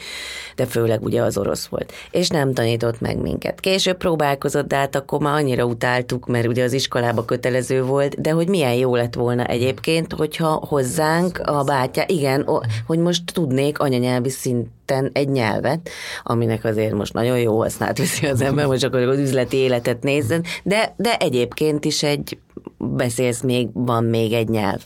[0.57, 1.92] De főleg ugye az orosz volt.
[2.11, 3.61] És nem tanított meg minket.
[3.61, 8.31] Később próbálkozott, de hát akkor már annyira utáltuk, mert ugye az iskolába kötelező volt, de
[8.31, 12.47] hogy milyen jó lett volna egyébként, hogyha hozzánk a bátyja, igen,
[12.87, 15.88] hogy most tudnék anyanyelvi szinten egy nyelvet,
[16.23, 20.44] aminek azért most nagyon jó hasznát viszi az ember, hogy akkor az üzleti életet nézzen,
[20.62, 22.38] de, de egyébként is egy,
[22.79, 24.81] beszélsz még, van még egy nyelv.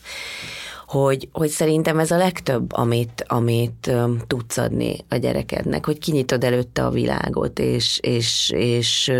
[0.86, 6.44] Hogy, hogy szerintem ez a legtöbb, amit, amit um, tudsz adni a gyerekednek, hogy kinyitod
[6.44, 9.12] előtte a világot, és, és, és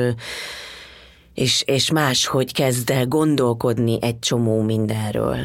[1.35, 5.39] és, és máshogy kezd el gondolkodni egy csomó mindenről,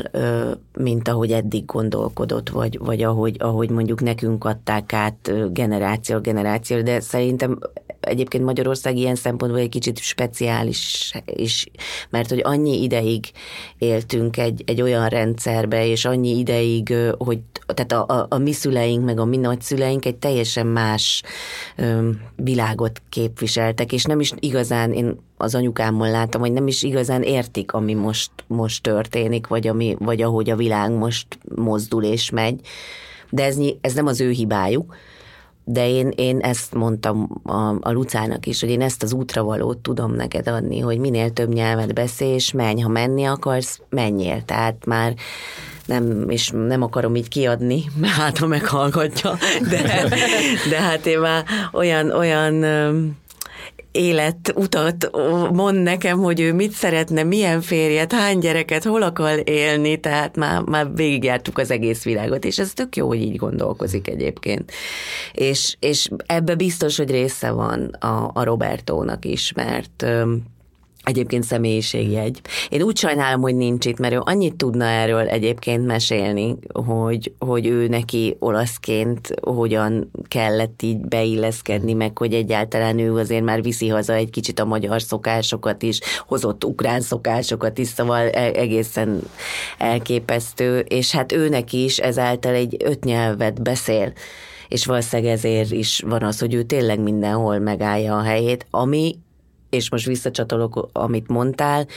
[0.78, 7.00] mint ahogy eddig gondolkodott, vagy, vagy ahogy, ahogy mondjuk nekünk adták át generáció generáció, de
[7.00, 7.60] szerintem
[8.08, 11.66] egyébként Magyarország ilyen szempontból egy kicsit speciális is,
[12.10, 13.26] mert hogy annyi ideig
[13.78, 17.40] éltünk egy, egy olyan rendszerbe, és annyi ideig, hogy
[17.74, 21.24] tehát a, a, a mi szüleink, meg a mi nagyszüleink egy teljesen más
[21.76, 27.22] ö, világot képviseltek, és nem is igazán, én az anyukámmal láttam, hogy nem is igazán
[27.22, 32.60] értik, ami most, most történik, vagy, ami, vagy ahogy a világ most mozdul és megy.
[33.30, 34.96] De ez, ez nem az ő hibájuk,
[35.70, 40.14] de én, én ezt mondtam a, a Lucának is, hogy én ezt az útravalót tudom
[40.14, 44.42] neked adni, hogy minél több nyelvet beszélj, és menj, ha menni akarsz, menjél.
[44.46, 45.14] Tehát már
[45.86, 47.84] nem, és nem akarom így kiadni,
[48.18, 49.38] hát ha meghallgatja,
[49.70, 50.10] de,
[50.70, 52.64] de hát én már olyan, olyan
[53.98, 55.10] életutat
[55.52, 60.62] mond nekem, hogy ő mit szeretne, milyen férjet, hány gyereket, hol akar élni, tehát már,
[60.62, 64.72] már végigjártuk az egész világot, és ez tök jó, hogy így gondolkozik egyébként.
[65.34, 70.06] És, és ebbe biztos, hogy része van a, a Robertónak is, mert
[71.08, 72.42] Egyébként személyiségjegy.
[72.70, 77.68] Én úgy sajnálom, hogy nincs itt, mert ő annyit tudna erről egyébként mesélni, hogy, hogy
[77.68, 84.14] ő neki olaszként hogyan kellett így beilleszkedni, meg hogy egyáltalán ő azért már viszi haza
[84.14, 89.22] egy kicsit a magyar szokásokat is, hozott ukrán szokásokat is, szóval e, egészen
[89.78, 94.14] elképesztő, és hát őnek is ezáltal egy öt nyelvet beszél
[94.68, 99.16] és valószínűleg ezért is van az, hogy ő tényleg mindenhol megállja a helyét, ami
[99.70, 101.88] és most visszacsatolok, amit mondtál,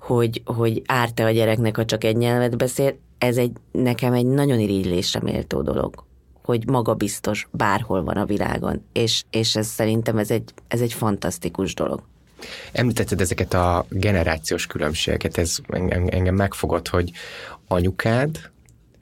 [0.00, 4.58] hogy, hogy árt-e a gyereknek, ha csak egy nyelvet beszél, ez egy, nekem egy nagyon
[4.58, 6.08] irigylésre méltó dolog
[6.50, 11.74] hogy magabiztos bárhol van a világon, és, és ez szerintem ez egy, ez egy fantasztikus
[11.74, 12.02] dolog.
[12.72, 17.10] Említetted ezeket a generációs különbségeket, ez engem, megfogott, hogy
[17.66, 18.50] anyukád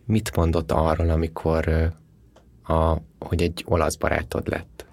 [0.04, 1.92] mit mondott arról, amikor
[2.66, 4.86] a, hogy egy olasz barátod lett?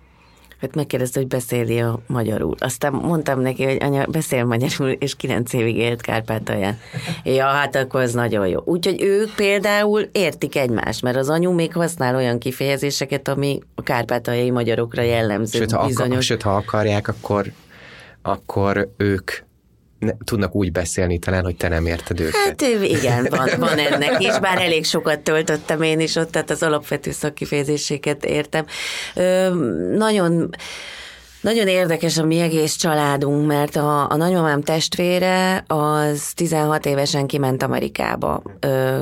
[0.66, 2.56] Hát megkérdezte, hogy beszéli a magyarul.
[2.60, 6.80] Aztán mondtam neki, hogy anya, beszél magyarul, és kilenc évig élt Kárpátalján.
[7.24, 8.62] Ja, hát akkor az nagyon jó.
[8.64, 14.52] Úgyhogy ők például értik egymást, mert az anyu még használ olyan kifejezéseket, ami a kárpátaljai
[14.52, 15.60] magyarokra jellemző.
[15.60, 16.12] Sőt, ha, bizonyos...
[16.12, 17.46] akar, sőt, ha akarják, akkor,
[18.22, 19.32] akkor ők
[20.06, 22.36] ne, tudnak úgy beszélni talán, hogy te nem érted őket.
[22.46, 26.64] Hát igen, van, van ennek is, bár elég sokat töltöttem én is ott, tehát az
[26.64, 28.66] alapvető szakkifejezéseket értem.
[29.16, 29.50] Ö,
[29.98, 30.50] nagyon
[31.46, 37.64] nagyon érdekes a mi egész családunk, mert a, a nagymamám testvére az 16 évesen kiment
[37.64, 38.42] Amerikába,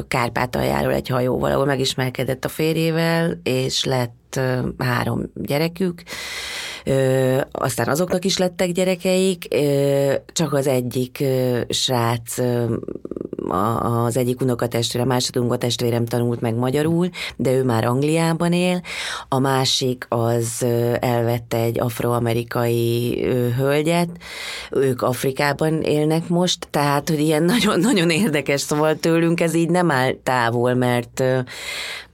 [0.08, 4.40] Kárpátaljáról egy hajóval, ahol megismerkedett a férjével, és lett
[4.78, 6.04] három gyerekük.
[6.86, 12.76] Ö, aztán azoknak is lettek gyerekeik, ö, csak az egyik ö, srác, ö,
[13.50, 18.82] az egyik unokatestvére, második unokatestvérem tanult meg magyarul, de ő már Angliában él,
[19.28, 20.66] a másik az
[21.00, 23.22] elvette egy afroamerikai
[23.58, 24.10] hölgyet,
[24.72, 30.14] ők Afrikában élnek most, tehát, hogy ilyen nagyon-nagyon érdekes, szóval tőlünk ez így nem áll
[30.24, 31.24] távol, mert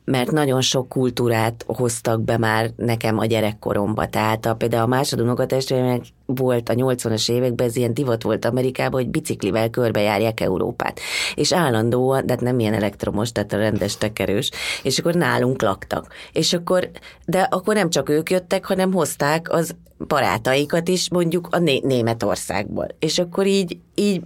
[0.10, 4.08] mert nagyon sok kultúrát hoztak be már nekem a gyerekkoromba.
[4.08, 9.02] Tehát a, például a második unokatestvéremnek volt a 80-as években, ez ilyen divat volt Amerikában,
[9.02, 11.00] hogy biciklivel körbejárják Európát.
[11.36, 14.52] És állandóan, de hát nem ilyen elektromos, tehát a rendes tekerős,
[14.84, 16.14] és akkor nálunk laktak.
[16.34, 16.90] És akkor,
[17.26, 19.76] de akkor nem csak ők jöttek, hanem hozták az
[20.08, 22.88] barátaikat is mondjuk a Né- Németországból.
[23.00, 24.22] És akkor így, így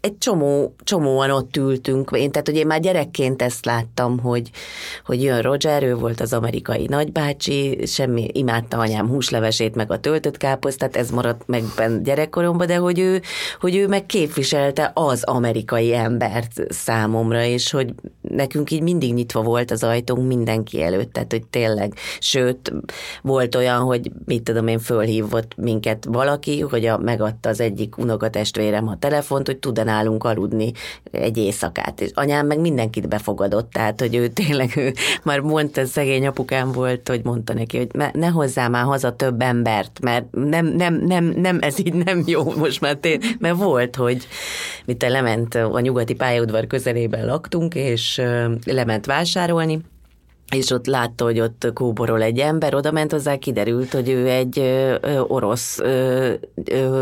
[0.00, 2.10] egy csomó, csomóan ott ültünk.
[2.14, 4.50] Én, tehát, hogy én már gyerekként ezt láttam, hogy,
[5.04, 10.36] hogy jön Roger, ő volt az amerikai nagybácsi, semmi, imádta anyám húslevesét, meg a töltött
[10.36, 11.62] káposztát, ez maradt meg
[12.02, 13.22] gyerekkoromban, de hogy ő,
[13.60, 19.70] hogy ő meg képviselte az amerikai embert számomra, és hogy nekünk így mindig nyitva volt
[19.70, 22.72] az ajtónk mindenki előtt, tehát hogy tényleg, sőt,
[23.22, 28.88] volt olyan, hogy mit tudom én, fölhívott minket valaki, hogy a, megadta az egyik unokatestvérem
[28.88, 30.72] a telefont, hogy tud nálunk aludni
[31.10, 32.00] egy éjszakát.
[32.00, 37.08] És anyám meg mindenkit befogadott, tehát, hogy ő tényleg, ő már mondta, szegény apukám volt,
[37.08, 41.58] hogy mondta neki, hogy ne hozzá már haza több embert, mert nem, nem, nem, nem
[41.60, 44.26] ez így nem jó most már tény, mert volt, hogy
[44.84, 48.22] mit lement a nyugati pályaudvar közelében laktunk, és
[48.64, 49.80] lement vásárolni,
[50.54, 54.60] és ott látta, hogy ott kóborol egy ember, oda ment hozzá, kiderült, hogy ő egy
[55.26, 55.78] orosz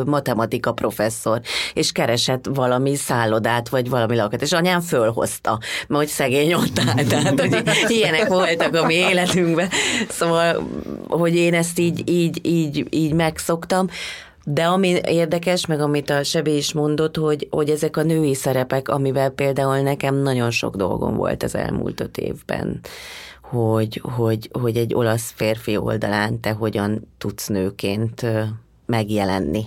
[0.07, 1.41] matematika professzor,
[1.75, 7.05] és keresett valami szállodát, vagy valami lakat, és anyám fölhozta, mert hogy szegény ott áll,
[7.09, 9.69] tehát hogy ilyenek voltak a mi életünkben.
[10.09, 10.69] Szóval,
[11.09, 13.89] hogy én ezt így, így, így, így megszoktam,
[14.45, 18.89] de ami érdekes, meg amit a Sebi is mondott, hogy, hogy ezek a női szerepek,
[18.89, 22.81] amivel például nekem nagyon sok dolgom volt az elmúlt öt évben
[23.55, 28.27] hogy, hogy, hogy egy olasz férfi oldalán te hogyan tudsz nőként
[28.87, 29.65] megjelenni,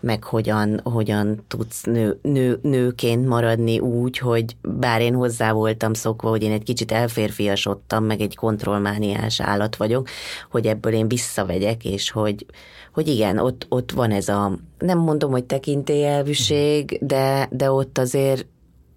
[0.00, 6.28] meg hogyan, hogyan tudsz nő, nő, nőként maradni úgy, hogy bár én hozzá voltam szokva,
[6.28, 10.08] hogy én egy kicsit elférfiasodtam, meg egy kontrollmániás állat vagyok,
[10.50, 12.46] hogy ebből én visszavegyek, és hogy,
[12.92, 18.46] hogy igen, ott, ott van ez a, nem mondom, hogy tekintélyelvűség, de, de ott azért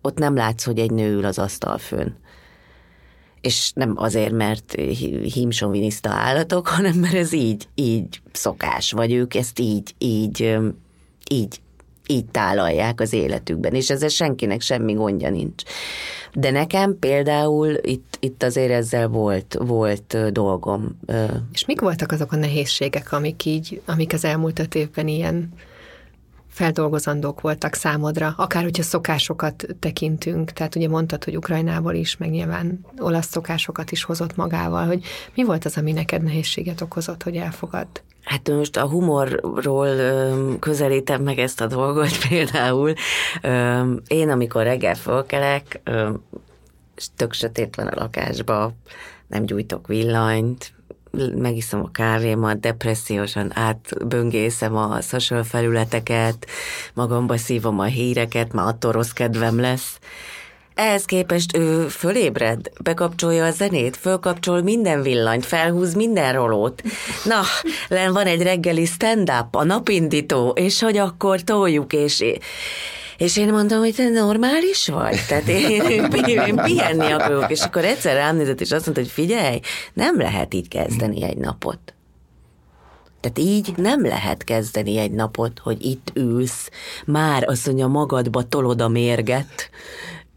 [0.02, 2.10] ott nem látsz, hogy egy nő ül az asztal fönn
[3.42, 4.76] és nem azért, mert
[5.34, 10.58] hímsoviniszta állatok, hanem mert ez így, így szokás, vagy ők ezt így, így,
[11.32, 11.62] így,
[12.08, 15.64] így tálalják az életükben, és ezzel senkinek semmi gondja nincs.
[16.34, 21.00] De nekem például itt, itt azért ezzel volt, volt dolgom.
[21.54, 25.54] És mik voltak azok a nehézségek, amik így, amik az elmúlt öt évben ilyen
[26.50, 32.86] feldolgozandók voltak számodra, akár hogyha szokásokat tekintünk, tehát ugye mondtad, hogy Ukrajnából is, meg nyilván
[32.98, 35.04] olasz szokásokat is hozott magával, hogy
[35.36, 38.00] mi volt az, ami neked nehézséget okozott, hogy elfogadd?
[38.24, 39.88] Hát most a humorról
[40.60, 42.94] közelítem meg ezt a dolgot például.
[44.08, 45.82] Én, amikor reggel fölkelek,
[47.16, 48.74] tök sötét van a lakásba,
[49.28, 50.74] nem gyújtok villanyt,
[51.36, 56.46] megiszom a kávémat, depressziósan átböngészem a social felületeket,
[56.94, 60.00] magamba szívom a híreket, már attól rossz kedvem lesz.
[60.74, 66.82] ehhez képest ő fölébred, bekapcsolja a zenét, fölkapcsol minden villanyt, felhúz minden rolót.
[67.24, 67.42] Na,
[67.88, 72.24] len van egy reggeli stand-up, a napindító, és hogy akkor toljuk, és
[73.20, 75.20] és én mondtam, hogy te normális vagy?
[75.28, 77.52] Tehát én, én, pihenni akarok.
[77.52, 79.60] És akkor egyszer rám nézett, és azt mondta, hogy figyelj,
[79.94, 81.94] nem lehet így kezdeni egy napot.
[83.20, 86.70] Tehát így nem lehet kezdeni egy napot, hogy itt ülsz,
[87.06, 89.70] már azt mondja, magadba tolod a mérget,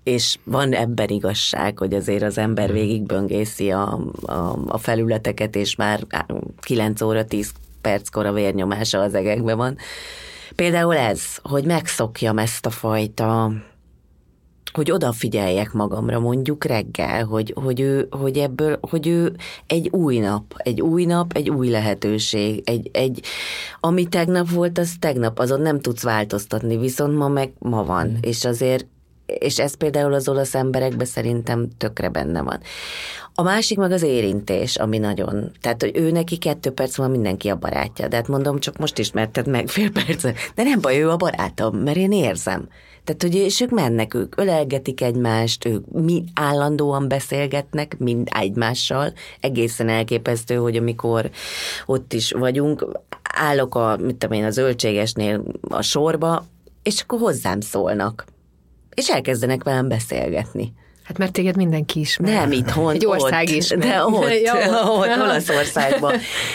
[0.03, 2.75] és van ebben igazság, hogy azért az ember hmm.
[2.75, 6.07] végigböngészi a, a, a felületeket, és már
[6.61, 9.77] 9 óra 10 perckor a vérnyomása az egekben van.
[10.57, 13.53] Például ez, hogy megszokjam ezt a fajta
[14.73, 19.37] hogy odafigyeljek magamra mondjuk reggel, hogy, hogy, ő, hogy ebből, hogy ő
[19.67, 23.25] egy új nap, egy új nap, egy új lehetőség, egy, egy
[23.81, 28.15] ami tegnap volt, az tegnap, azon nem tudsz változtatni, viszont ma meg ma van, mm.
[28.21, 28.87] és azért
[29.39, 32.61] és ez például az olasz emberekben szerintem tökre benne van.
[33.35, 37.49] A másik meg az érintés, ami nagyon, tehát hogy ő neki kettő perc van mindenki
[37.49, 40.23] a barátja, de hát mondom, csak most ismerted meg fél perc,
[40.55, 42.69] de nem baj, ő a barátom, mert én érzem.
[43.05, 49.13] Tehát, hogy és ők mennek, ők ölelgetik egymást, ők mi állandóan beszélgetnek, mind egymással.
[49.41, 51.31] Egészen elképesztő, hogy amikor
[51.87, 52.87] ott is vagyunk,
[53.35, 56.45] állok a, mit tudom én, a zöldségesnél a sorba,
[56.83, 58.25] és akkor hozzám szólnak.
[58.95, 60.73] És elkezdenek velem beszélgetni.
[61.03, 62.33] Hát mert téged mindenki ismer.
[62.33, 63.69] Nem itthon, Egy ország ott, is.
[63.69, 66.15] De ott, ja, ott, ott Olaszországban.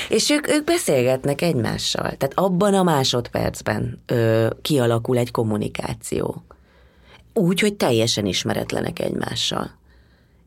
[0.09, 2.03] És ők, ők beszélgetnek egymással.
[2.03, 6.43] Tehát abban a másodpercben ö, kialakul egy kommunikáció.
[7.33, 9.71] Úgy, hogy teljesen ismeretlenek egymással.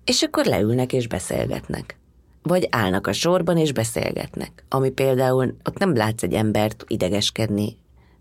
[0.04, 1.98] És akkor leülnek és beszélgetnek.
[2.42, 4.64] Vagy állnak a sorban és beszélgetnek.
[4.68, 7.76] Ami például, ott nem látsz egy embert idegeskedni,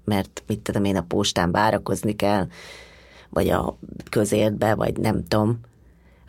[0.05, 2.47] mert mit tudom én, a postán várakozni kell,
[3.29, 3.77] vagy a
[4.09, 5.59] közértbe, vagy nem tudom.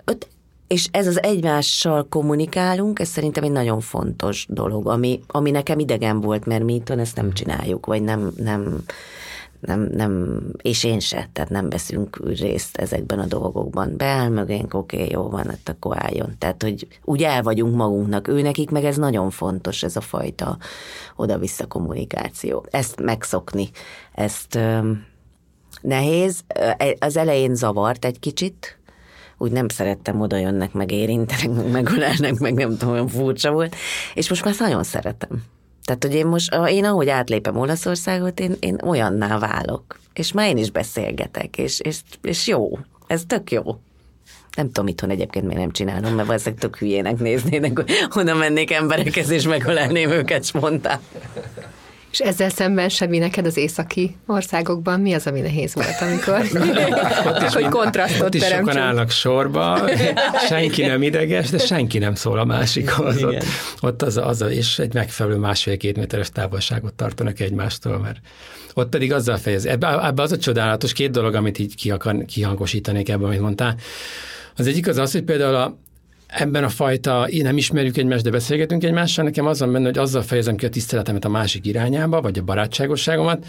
[0.07, 0.29] Ott,
[0.67, 6.21] és ez az egymással kommunikálunk, ez szerintem egy nagyon fontos dolog, ami, ami nekem idegen
[6.21, 8.83] volt, mert mi itt ezt nem csináljuk, vagy nem, nem,
[9.61, 13.97] nem, nem, és én se, tehát nem veszünk részt ezekben a dolgokban.
[13.97, 16.35] Beáll mögénk, oké, okay, jó van, hát akkor álljon.
[16.39, 20.59] Tehát, hogy úgy el vagyunk magunknak, ő nekik meg ez nagyon fontos, ez a fajta
[21.17, 22.67] oda-vissza kommunikáció.
[22.71, 23.71] Ezt megszokni,
[24.13, 24.59] ezt
[25.81, 26.41] nehéz.
[26.49, 28.79] E, az elején zavart egy kicsit,
[29.39, 33.77] úgy nem szerettem, oda jönnek, meg érintenek, meg megölelnek, meg nem tudom, olyan furcsa volt,
[34.15, 35.43] és most már nagyon szeretem.
[35.85, 40.01] Tehát, hogy én most, én ahogy átlépem Olaszországot, én, én olyanná válok.
[40.13, 42.79] És már én is beszélgetek, és, és, és jó.
[43.07, 43.63] Ez tök jó.
[44.57, 48.73] Nem tudom itthon egyébként még nem csinálom, mert valószínűleg tök hülyének néznének, hogy oda mennék
[48.73, 51.01] emberekhez, és megölelném őket spontán.
[52.11, 56.35] És ezzel szemben semmi neked az északi országokban mi az, ami nehéz volt, amikor
[57.29, 59.91] ott is, hogy kontrasztot Ott is sokan állnak sorba,
[60.49, 63.23] senki nem ideges, de senki nem szól a másikhoz.
[63.23, 63.45] Ott,
[63.81, 68.19] ott az, az, és egy megfelelő másfél-két méteres távolságot tartanak egymástól, mert
[68.75, 69.67] ott pedig azzal fejez.
[69.67, 73.77] Ebben ebbe az a csodálatos két dolog, amit így ki akar, kihangosítanék ebben, amit mondtál.
[74.57, 75.77] Az egyik az az, hogy például a,
[76.31, 79.99] ebben a fajta, én nem ismerjük egymást, de beszélgetünk egymással, nekem az van benne, hogy
[79.99, 83.47] azzal fejezem ki a tiszteletemet a másik irányába, vagy a barátságosságomat,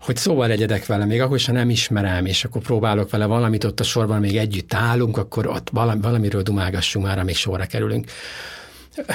[0.00, 3.64] hogy szóval legyedek vele, még akkor is, ha nem ismerem, és akkor próbálok vele valamit
[3.64, 8.10] ott a sorban, még együtt állunk, akkor ott valami, valamiről dumálgassunk már, amíg sorra kerülünk.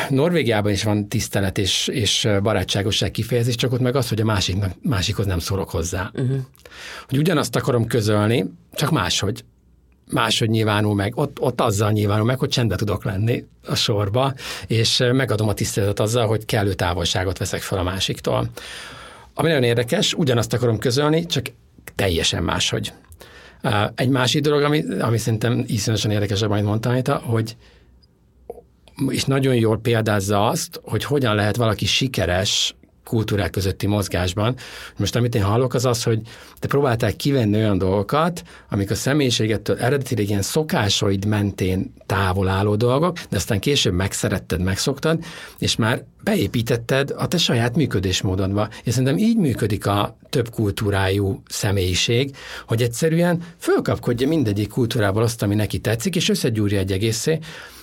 [0.10, 4.72] Norvégiában is van tisztelet és, és barátságosság kifejezés, csak ott meg az, hogy a másiknak,
[4.82, 6.12] másikhoz nem szólok hozzá.
[6.14, 6.38] Uh-huh.
[7.08, 9.44] Hogy ugyanazt akarom közölni, csak máshogy
[10.12, 14.34] máshogy nyilvánul meg, ott, ott azzal nyilvánul meg, hogy csendben tudok lenni a sorba,
[14.68, 18.50] és megadom a tiszteletet azzal, hogy kellő távolságot veszek fel a másiktól.
[19.34, 21.46] Ami nagyon érdekes, ugyanazt akarom közölni, csak
[21.96, 22.94] teljesen máshogy.
[23.96, 27.56] Egy másik dolog, ami, ami szerintem iszonyatosan érdekes, amit mondtam, hogy
[29.08, 34.56] és nagyon jól példázza azt, hogy hogyan lehet valaki sikeres kultúrák közötti mozgásban.
[34.98, 36.22] Most amit én hallok, az az, hogy
[36.60, 43.18] te próbáltál kivenni olyan dolgokat, amik a személyiségettől eredetileg ilyen szokásaid mentén távol álló dolgok,
[43.30, 45.24] de aztán később megszeretted, megszoktad,
[45.58, 48.70] és már beépítetted a te saját működésmódodba.
[48.84, 52.36] És szerintem így működik a több kultúrájú személyiség,
[52.68, 57.40] hogy egyszerűen fölkapkodja mindegyik kultúrából azt, ami neki tetszik, és összegyúrja egy egészé,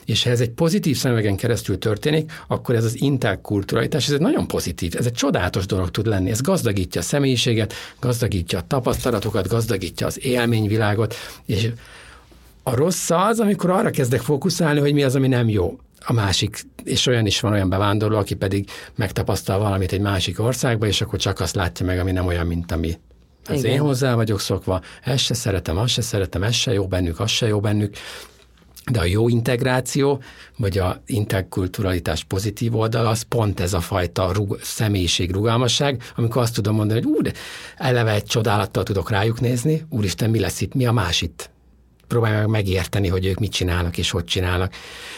[0.09, 4.47] és ha ez egy pozitív szemüvegen keresztül történik, akkor ez az interkulturalitás, ez egy nagyon
[4.47, 6.31] pozitív, ez egy csodálatos dolog tud lenni.
[6.31, 11.15] Ez gazdagítja a személyiséget, gazdagítja a tapasztalatokat, gazdagítja az élményvilágot,
[11.47, 11.69] és
[12.63, 16.61] a rossz az, amikor arra kezdek fókuszálni, hogy mi az, ami nem jó a másik,
[16.85, 21.19] és olyan is van olyan bevándorló, aki pedig megtapasztal valamit egy másik országba, és akkor
[21.19, 22.99] csak azt látja meg, ami nem olyan, mint ami
[23.47, 27.21] Ez én hozzá vagyok szokva, ezt se szeretem, azt se szeretem, ez se jó bennük,
[27.21, 27.97] az se jó bennük.
[28.91, 30.23] De a jó integráció,
[30.57, 36.55] vagy a interkulturalitás pozitív oldal, az pont ez a fajta rug, személyiség, rugalmasság, amikor azt
[36.55, 37.33] tudom mondani, hogy úr,
[37.77, 41.51] eleve egy csodálattal tudok rájuk nézni, úristen, mi lesz itt, mi a más itt?
[42.09, 44.73] Próbálj meg megérteni, hogy ők mit csinálnak és hogy csinálnak.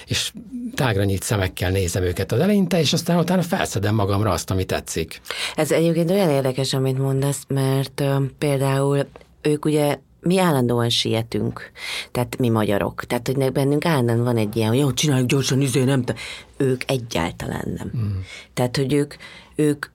[0.07, 0.33] És
[0.75, 5.21] tágra nyílt szemekkel nézem őket az eleinte, és aztán utána felszedem magamra azt, ami tetszik.
[5.55, 9.07] Ez egyébként olyan érdekes, amit mondasz, mert uh, például
[9.43, 11.71] ők ugye mi állandóan sietünk,
[12.11, 13.05] tehát mi magyarok.
[13.05, 16.15] Tehát, hogy bennünk állandóan van egy ilyen, hogy jó, csináljuk gyorsan, izé, nem te.
[16.57, 17.91] Ők egyáltalán nem.
[17.97, 18.19] Mm.
[18.55, 19.15] Tehát, hogy ők,
[19.55, 19.87] ők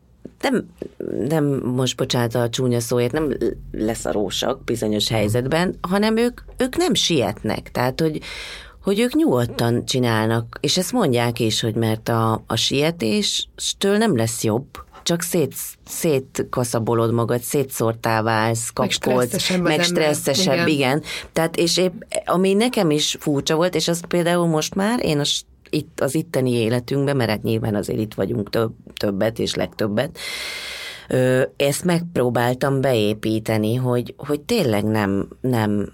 [0.41, 0.69] nem,
[1.27, 3.37] nem most bocsánat a csúnya szóért, nem
[3.71, 7.71] leszarósak bizonyos helyzetben, hanem ők, ők nem sietnek.
[7.71, 8.21] Tehát, hogy,
[8.83, 14.43] hogy ők nyugodtan csinálnak, és ezt mondják is, hogy mert a, a sietéstől nem lesz
[14.43, 15.55] jobb, csak szét,
[15.87, 20.67] szétkaszabolod magad, szétszórtá válsz, kapkodsz, meg, meg stresszesebb, igen.
[20.67, 21.03] igen.
[21.33, 25.41] Tehát, és épp, ami nekem is furcsa volt, és az például most már, én az,
[25.69, 30.17] itt, az itteni életünkben, mert hát nyilván azért itt vagyunk több, többet és legtöbbet,
[31.09, 35.91] ö, ezt megpróbáltam beépíteni, hogy, hogy tényleg nem, nem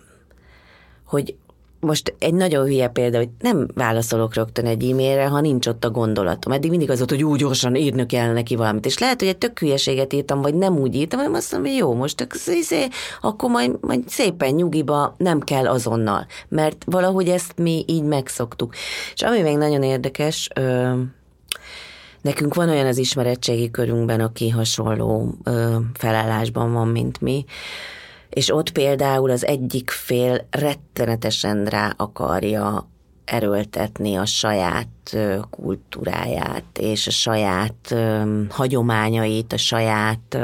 [1.05, 1.35] hogy,
[1.81, 5.89] most egy nagyon hülye példa, hogy nem válaszolok rögtön egy e-mailre, ha nincs ott a
[5.89, 6.53] gondolatom.
[6.53, 8.85] Eddig mindig az volt, hogy úgy gyorsan írni kell neki valamit.
[8.85, 11.79] És lehet, hogy egy tök hülyeséget írtam, vagy nem úgy írtam, hanem azt mondom, hogy
[11.79, 12.87] jó, most izé,
[13.21, 16.25] akkor majd, majd szépen nyugiba nem kell azonnal.
[16.47, 18.73] Mert valahogy ezt mi így megszoktuk.
[19.13, 20.93] És ami még nagyon érdekes, ö,
[22.21, 27.45] nekünk van olyan az ismeretségi körünkben, aki hasonló ö, felállásban van, mint mi,
[28.33, 32.89] és ott például az egyik fél rettenetesen rá akarja
[33.25, 35.17] erőltetni a saját
[35.49, 37.95] kultúráját, és a saját
[38.49, 40.37] hagyományait, a saját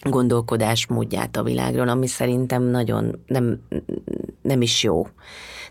[0.00, 3.60] gondolkodásmódját a világról, ami szerintem nagyon nem,
[4.42, 5.06] nem is jó.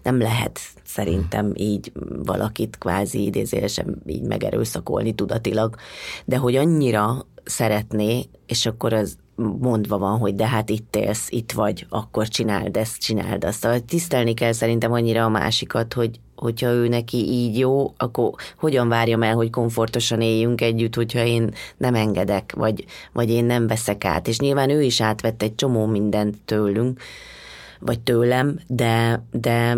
[0.04, 1.92] Nem lehet szerintem így
[2.24, 5.76] valakit kvázi idézélesen így megerőszakolni tudatilag,
[6.26, 11.52] de hogy annyira szeretné, és akkor az mondva van, hogy de hát itt élsz, itt
[11.52, 13.60] vagy, akkor csináld ezt, csináld azt.
[13.60, 18.88] Szóval tisztelni kell szerintem annyira a másikat, hogy hogyha ő neki így jó, akkor hogyan
[18.88, 24.06] várjam el, hogy komfortosan éljünk együtt, hogyha én nem engedek, vagy, vagy én nem veszek
[24.06, 24.28] át.
[24.28, 27.02] És nyilván ő is átvett egy csomó mindent tőlünk,
[27.80, 29.78] vagy tőlem, de, de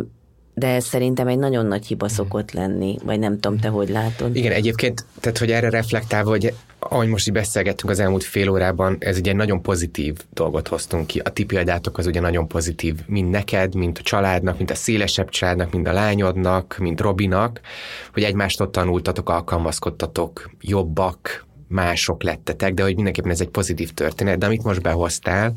[0.57, 4.35] de szerintem egy nagyon nagy hiba szokott lenni, vagy nem tudom, te hogy látod.
[4.35, 8.95] Igen, egyébként, tehát hogy erre reflektálva, hogy ahogy most így beszélgettünk az elmúlt fél órában,
[8.99, 11.19] ez ugye nagyon pozitív dolgot hoztunk ki.
[11.19, 15.29] A ti példátok az ugye nagyon pozitív, mind neked, mint a családnak, mint a szélesebb
[15.29, 17.61] családnak, mind a lányodnak, mint Robinak,
[18.13, 24.37] hogy egymást ott tanultatok, alkalmazkodtatok, jobbak, mások lettetek, de hogy mindenképpen ez egy pozitív történet.
[24.37, 25.53] De amit most behoztál,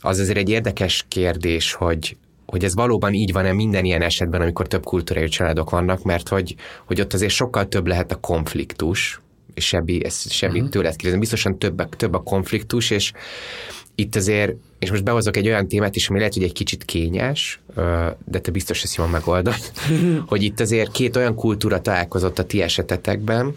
[0.00, 2.16] az azért egy érdekes kérdés, hogy,
[2.50, 6.54] hogy ez valóban így van-e minden ilyen esetben, amikor több kultúrai családok vannak, mert hogy,
[6.86, 9.20] hogy ott azért sokkal több lehet a konfliktus,
[9.54, 10.70] és Sebi, ezt Sebi uh-huh.
[10.70, 13.12] tőled kérdezem, biztosan több, több a konfliktus, és
[13.94, 17.60] itt azért, és most behozok egy olyan témát is, ami lehet, hogy egy kicsit kényes,
[18.24, 19.54] de te biztos ezt jól megoldod,
[20.26, 23.54] hogy itt azért két olyan kultúra találkozott a ti esetetekben,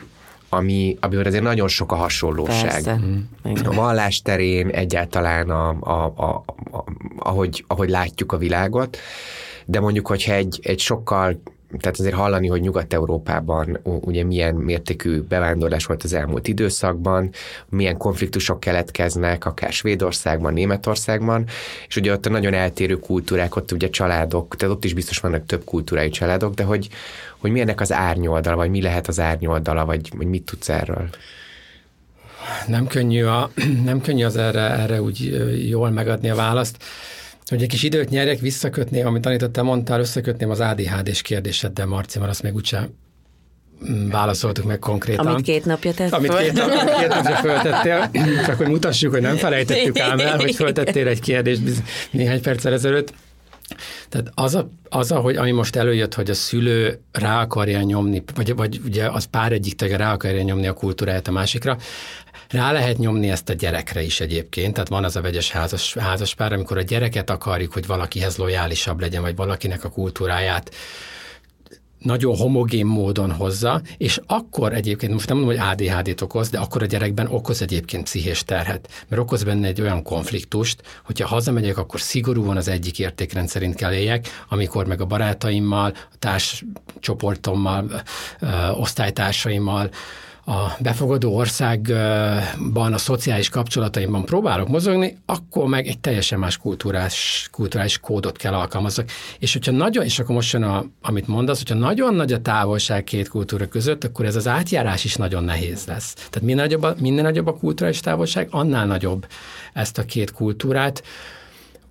[0.54, 2.70] ami, amivel azért nagyon sok a hasonlóság.
[2.70, 2.99] Persze.
[3.06, 3.54] Mm.
[3.64, 6.84] A vallás terén, egyáltalán a, a, a, a,
[7.18, 8.97] ahogy, ahogy látjuk a világot,
[9.66, 11.41] de mondjuk, hogyha egy, egy sokkal
[11.80, 17.30] tehát azért hallani, hogy Nyugat-Európában ugye milyen mértékű bevándorlás volt az elmúlt időszakban,
[17.70, 21.46] milyen konfliktusok keletkeznek, akár Svédországban, Németországban,
[21.88, 25.46] és ugye ott a nagyon eltérő kultúrák, ott ugye családok, tehát ott is biztos vannak
[25.46, 26.90] több kultúrájú családok, de hogy,
[27.38, 31.10] hogy milyennek az árnyoldala, vagy mi lehet az árnyoldala, vagy, vagy mit tudsz erről?
[32.68, 33.50] Nem könnyű, a,
[33.86, 35.36] nem könnyű az erre, erre úgy
[35.70, 36.84] jól megadni a választ
[37.54, 42.32] hogy egy kis időt nyerjek, visszakötném, amit tanítottál, mondtál, összekötném az ADHD-s kérdéseddel, Marci, mert
[42.32, 42.89] azt még úgyse
[43.89, 45.28] mm, válaszoltuk meg konkrétan.
[45.28, 48.10] Amit két napja tett Amit két, nap, két napja föltettél,
[48.45, 51.62] csak hogy mutassuk, hogy nem felejtettük ám el, hogy föltettél egy kérdést
[52.12, 53.14] néhány perccel ezelőtt.
[54.10, 58.24] Tehát az, a, az a, hogy ami most előjött, hogy a szülő rá akarja nyomni,
[58.36, 61.78] vagy, vagy ugye az pár egyik tagja rá akarja nyomni a kultúráját a másikra,
[62.54, 66.54] rá lehet nyomni ezt a gyerekre is egyébként, tehát van az a vegyes házas, házaspár,
[66.54, 70.72] amikor a gyereket akarjuk, hogy valakihez lojálisabb legyen, vagy valakinek a kultúráját
[72.04, 76.82] nagyon homogén módon hozza, és akkor egyébként, most nem mondom, hogy ADHD-t okoz, de akkor
[76.82, 82.01] a gyerekben okoz egyébként pszichés terhet, mert okoz benne egy olyan konfliktust, hogyha hazamegyek, akkor
[82.01, 88.01] szigorúan az egyik értékrend szerint kell éljek, amikor meg a barátaimmal, a társcsoportommal,
[88.74, 89.89] osztálytársaimmal,
[90.46, 98.00] a befogadó országban a szociális kapcsolataimban próbálok mozogni, akkor meg egy teljesen más kultúrás, kulturális
[98.00, 99.10] kódot kell alkalmazzak.
[99.39, 103.04] És hogyha nagyon, és akkor most jön, a, amit mondasz, hogyha nagyon nagy a távolság
[103.04, 106.14] két kultúra között, akkor ez az átjárás is nagyon nehéz lesz.
[106.14, 109.28] Tehát minél nagyobb a, minél nagyobb a kulturális távolság, annál nagyobb
[109.74, 111.04] ezt a két kultúrát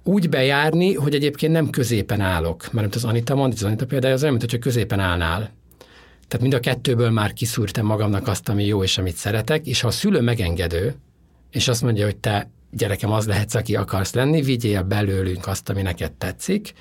[0.05, 2.73] úgy bejárni, hogy egyébként nem középen állok.
[2.73, 5.51] Mert az Anita mond, az Anita példája az olyan, mint hogyha középen állnál.
[6.33, 9.89] Tehát mind a kettőből már kiszúrtam magamnak azt, ami jó és amit szeretek, és ha
[9.89, 10.95] a szülő megengedő,
[11.51, 15.83] és azt mondja, hogy te gyerekem az lehetsz, aki akarsz lenni, vigyél belőlünk azt, ami
[15.83, 16.73] neked tetszik,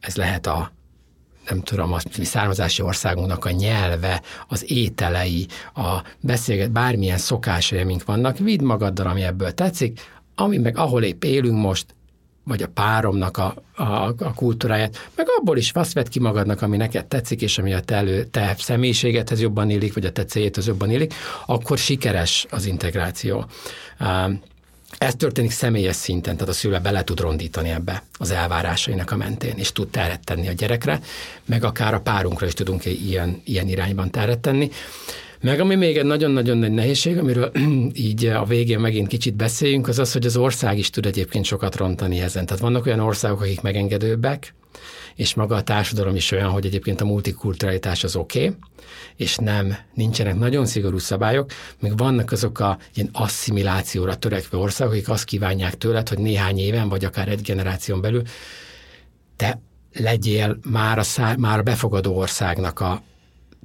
[0.00, 0.72] ez lehet a
[1.48, 8.38] nem tudom, a származási országunknak a nyelve, az ételei, a beszélget, bármilyen szokásai, amink vannak,
[8.38, 10.00] vidd magaddal, ami ebből tetszik,
[10.34, 11.94] ami meg ahol épp élünk most,
[12.46, 16.76] vagy a páromnak a, a, a kultúráját, meg abból is azt vedd ki magadnak, ami
[16.76, 20.66] neked tetszik, és ami a te, elő, te személyiségedhez jobban illik, vagy a te céljedhez
[20.66, 21.14] jobban illik,
[21.46, 23.46] akkor sikeres az integráció.
[24.98, 29.54] Ez történik személyes szinten, tehát a szülő bele tud rondítani ebbe az elvárásainak a mentén,
[29.56, 31.00] és tud teret tenni a gyerekre,
[31.44, 34.70] meg akár a párunkra is tudunk ilyen, ilyen irányban teret tenni.
[35.40, 37.52] Meg ami még egy nagyon-nagyon nagy nehézség, amiről
[38.08, 41.76] így a végén megint kicsit beszéljünk, az az, hogy az ország is tud egyébként sokat
[41.76, 42.46] rontani ezen.
[42.46, 44.54] Tehát vannak olyan országok, akik megengedőbbek,
[45.14, 48.56] és maga a társadalom is olyan, hogy egyébként a multikulturalitás az oké, okay,
[49.16, 55.08] és nem, nincsenek nagyon szigorú szabályok, még vannak azok a ilyen asszimilációra törekvő országok, akik
[55.08, 58.22] azt kívánják tőled, hogy néhány éven, vagy akár egy generáción belül
[59.36, 59.60] te
[59.92, 63.02] legyél már a, szá, már a befogadó országnak a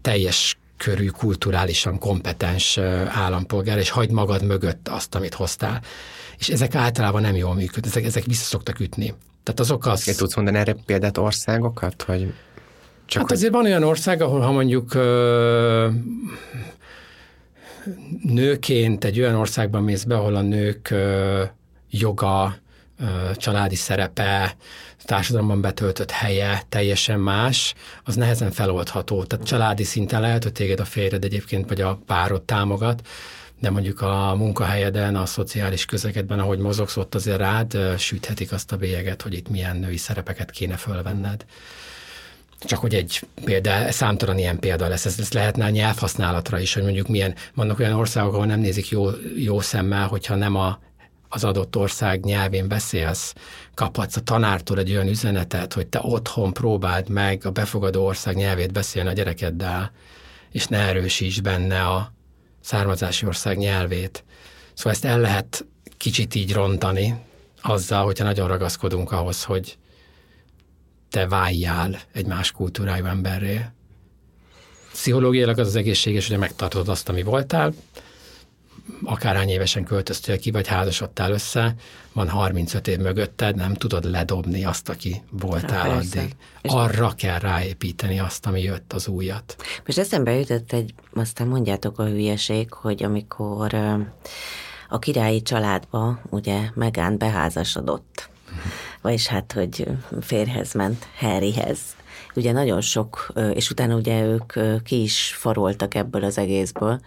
[0.02, 2.78] teljes körű, kulturálisan kompetens
[3.08, 5.82] állampolgár, és hagyd magad mögött azt, amit hoztál.
[6.38, 9.14] És ezek általában nem jól működnek, ezek, ezek vissza szoktak ütni.
[9.44, 10.08] Tehát azok az...
[10.08, 12.34] Én tudsz mondani erre példát országokat, vagy
[13.06, 13.38] csak hát hogy...
[13.38, 15.88] azért van olyan ország, ahol ha mondjuk ö,
[18.24, 21.44] nőként egy olyan országban mész be, ahol a nők ö,
[21.90, 22.56] joga,
[23.00, 23.06] ö,
[23.36, 24.56] családi szerepe,
[25.06, 27.74] társadalomban betöltött helye teljesen más,
[28.04, 29.24] az nehezen feloldható.
[29.24, 33.08] Tehát családi szinten lehet, hogy téged a férjed egyébként, vagy a párod támogat,
[33.60, 38.78] de mondjuk a munkahelyeden, a szociális közegedben, ahogy mozogsz, ott azért rád süthetik azt a
[38.78, 41.46] bélyeget, hogy itt milyen női szerepeket kéne fölvenned.
[42.60, 46.84] Csak hogy egy példa, számtalan ilyen példa lesz, ez, ez lehetne a nyelvhasználatra is, hogy
[46.84, 50.80] mondjuk milyen, vannak olyan országok, ahol nem nézik jó, jó szemmel, hogyha nem a
[51.34, 53.34] az adott ország nyelvén beszélsz,
[53.74, 58.72] kaphatsz a tanártól egy olyan üzenetet, hogy te otthon próbáld meg a befogadó ország nyelvét
[58.72, 59.92] beszélni a gyerekeddel,
[60.52, 62.14] és ne erősíts benne a
[62.62, 64.24] származási ország nyelvét.
[64.74, 65.66] Szóval ezt el lehet
[65.98, 67.16] kicsit így rontani,
[67.62, 69.78] azzal, hogyha nagyon ragaszkodunk ahhoz, hogy
[71.10, 73.66] te váljál egy más kultúrájú emberré.
[74.92, 77.74] Pszichológiailag az az egészséges, hogy megtartod azt, ami voltál,
[79.04, 81.76] akárhány évesen költöztél ki, vagy házasodtál össze,
[82.14, 86.36] van 35 év mögötted, nem tudod ledobni azt, aki voltál Há, addig.
[86.62, 89.56] És Arra kell ráépíteni azt, ami jött az újat.
[89.86, 93.74] Most eszembe jutott egy, aztán mondjátok a hülyeség, hogy amikor
[94.90, 98.30] a királyi családba ugye Megán beházasodott,
[99.02, 99.88] vagyis hát, hogy
[100.22, 101.80] férhez ment Harryhez,
[102.36, 104.54] ugye nagyon sok, és utána ugye ők
[104.84, 107.00] ki is faroltak ebből az egészből,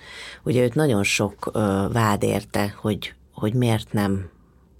[0.42, 1.50] ugye őt nagyon sok
[1.92, 4.30] vád érte, hogy, hogy miért nem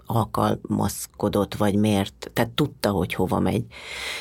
[0.05, 3.63] alkalmazkodott, vagy miért, tehát tudta, hogy hova megy.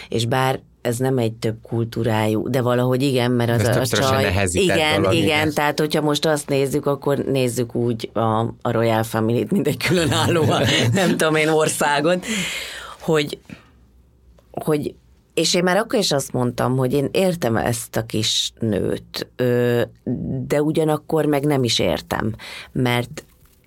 [0.08, 4.48] És bár ez nem egy több kultúrájú, de valahogy igen, mert az ez a csaj...
[4.52, 5.54] Igen, igen, ezt.
[5.54, 10.44] tehát hogyha most azt nézzük, akkor nézzük úgy a, a Royal Family-t, mint egy különálló,
[10.92, 12.26] nem tudom én, országot,
[13.00, 13.38] hogy,
[14.50, 14.94] hogy
[15.34, 19.28] és én már akkor is azt mondtam, hogy én értem ezt a kis nőt,
[20.46, 22.34] de ugyanakkor meg nem is értem,
[22.72, 23.24] mert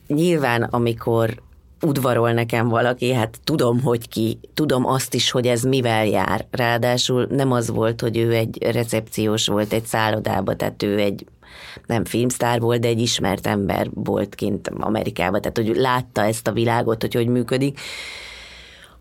[0.07, 1.41] nyilván amikor
[1.81, 6.45] udvarol nekem valaki, hát tudom, hogy ki, tudom azt is, hogy ez mivel jár.
[6.51, 11.25] Ráadásul nem az volt, hogy ő egy recepciós volt egy szállodába, tehát ő egy
[11.85, 16.51] nem filmsztár volt, de egy ismert ember volt kint Amerikában, tehát hogy látta ezt a
[16.51, 17.79] világot, hogy hogy működik,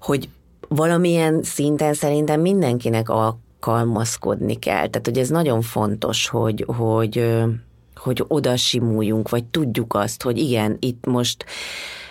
[0.01, 0.29] hogy
[0.69, 4.89] valamilyen szinten szerintem mindenkinek alkalmazkodni kell.
[4.89, 7.35] Tehát, hogy ez nagyon fontos, hogy, hogy,
[7.95, 11.45] hogy oda simuljunk, vagy tudjuk azt, hogy igen, itt most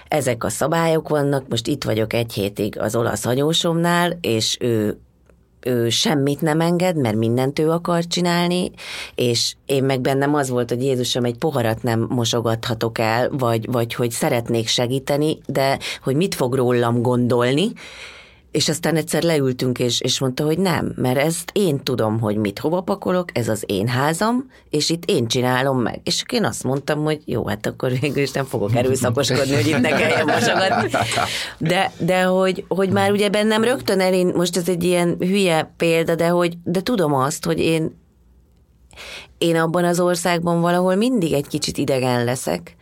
[0.07, 4.99] ezek a szabályok vannak, most itt vagyok egy hétig az olasz anyósomnál, és ő
[5.65, 8.71] ő semmit nem enged, mert mindent ő akar csinálni,
[9.15, 13.93] és én meg bennem az volt, hogy Jézusom, egy poharat nem mosogathatok el, vagy, vagy
[13.93, 17.71] hogy szeretnék segíteni, de hogy mit fog rólam gondolni,
[18.55, 22.59] és aztán egyszer leültünk, és, és mondta, hogy nem, mert ezt én tudom, hogy mit
[22.59, 25.99] hova pakolok, ez az én házam, és itt én csinálom meg.
[26.03, 29.79] És én azt mondtam, hogy jó, hát akkor végül is nem fogok erőszakoskodni, hogy itt
[29.79, 30.89] ne kelljen mosogatni.
[31.57, 36.15] De, de hogy, hogy már ugye bennem rögtön elén, most ez egy ilyen hülye példa,
[36.15, 38.03] de hogy de tudom azt, hogy én
[39.37, 42.75] én abban az országban valahol mindig egy kicsit idegen leszek,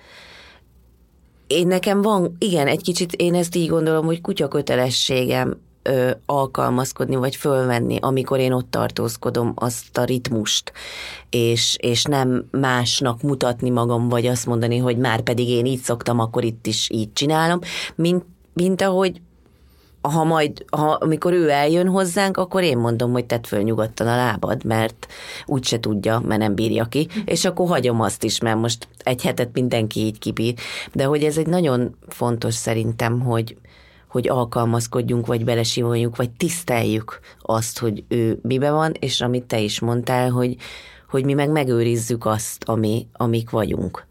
[1.54, 7.16] én nekem van, igen, egy kicsit én ezt így gondolom, hogy kutya kötelességem ö, alkalmazkodni,
[7.16, 10.72] vagy fölvenni, amikor én ott tartózkodom azt a ritmust,
[11.30, 16.20] és, és nem másnak mutatni magam, vagy azt mondani, hogy már pedig én így szoktam,
[16.20, 17.60] akkor itt is így csinálom,
[17.96, 19.22] mint, mint ahogy
[20.12, 24.16] ha majd, ha, amikor ő eljön hozzánk, akkor én mondom, hogy tedd föl nyugodtan a
[24.16, 25.08] lábad, mert
[25.46, 29.50] úgyse tudja, mert nem bírja ki, és akkor hagyom azt is, mert most egy hetet
[29.54, 30.54] mindenki így kibír.
[30.94, 33.58] De hogy ez egy nagyon fontos szerintem, hogy,
[34.08, 39.80] hogy alkalmazkodjunk, vagy belesivonjuk, vagy tiszteljük azt, hogy ő mibe van, és amit te is
[39.80, 40.56] mondtál, hogy,
[41.10, 44.06] hogy mi meg megőrizzük azt, ami, amik vagyunk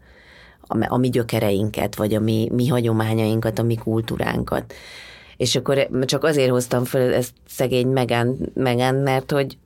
[0.67, 4.73] a, a mi gyökereinket, vagy a mi, mi hagyományainkat, a mi kultúránkat.
[5.43, 9.57] És akkor csak azért hoztam fel ezt szegény Megan, Megan mert hogy,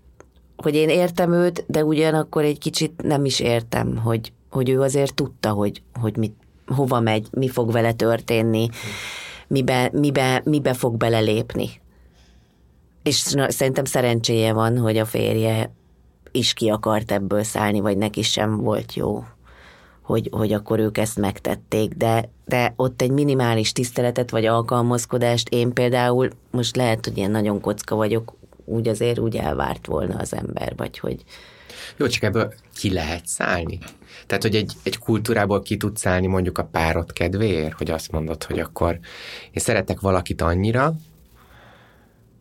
[0.56, 5.14] hogy én értem őt, de ugyanakkor egy kicsit nem is értem, hogy, hogy ő azért
[5.14, 8.70] tudta, hogy, hogy mit, hova megy, mi fog vele történni,
[9.48, 11.70] mibe, mibe, mibe fog belelépni.
[13.04, 13.16] És
[13.48, 15.72] szerintem szerencséje van, hogy a férje
[16.32, 19.24] is ki akart ebből szállni, vagy neki sem volt jó
[20.08, 25.74] hogy, hogy akkor ők ezt megtették, de, de ott egy minimális tiszteletet vagy alkalmazkodást én
[25.74, 28.34] például, most lehet, hogy ilyen nagyon kocka vagyok,
[28.66, 31.24] úgy azért úgy elvárt volna az ember, vagy hogy...
[31.98, 33.80] Jó, csak ebből ki lehet szállni?
[34.26, 38.44] Tehát, hogy egy, egy kultúrából ki tudsz szállni mondjuk a párod kedvéért, hogy azt mondod,
[38.44, 39.00] hogy akkor
[39.52, 40.94] én szeretek valakit annyira,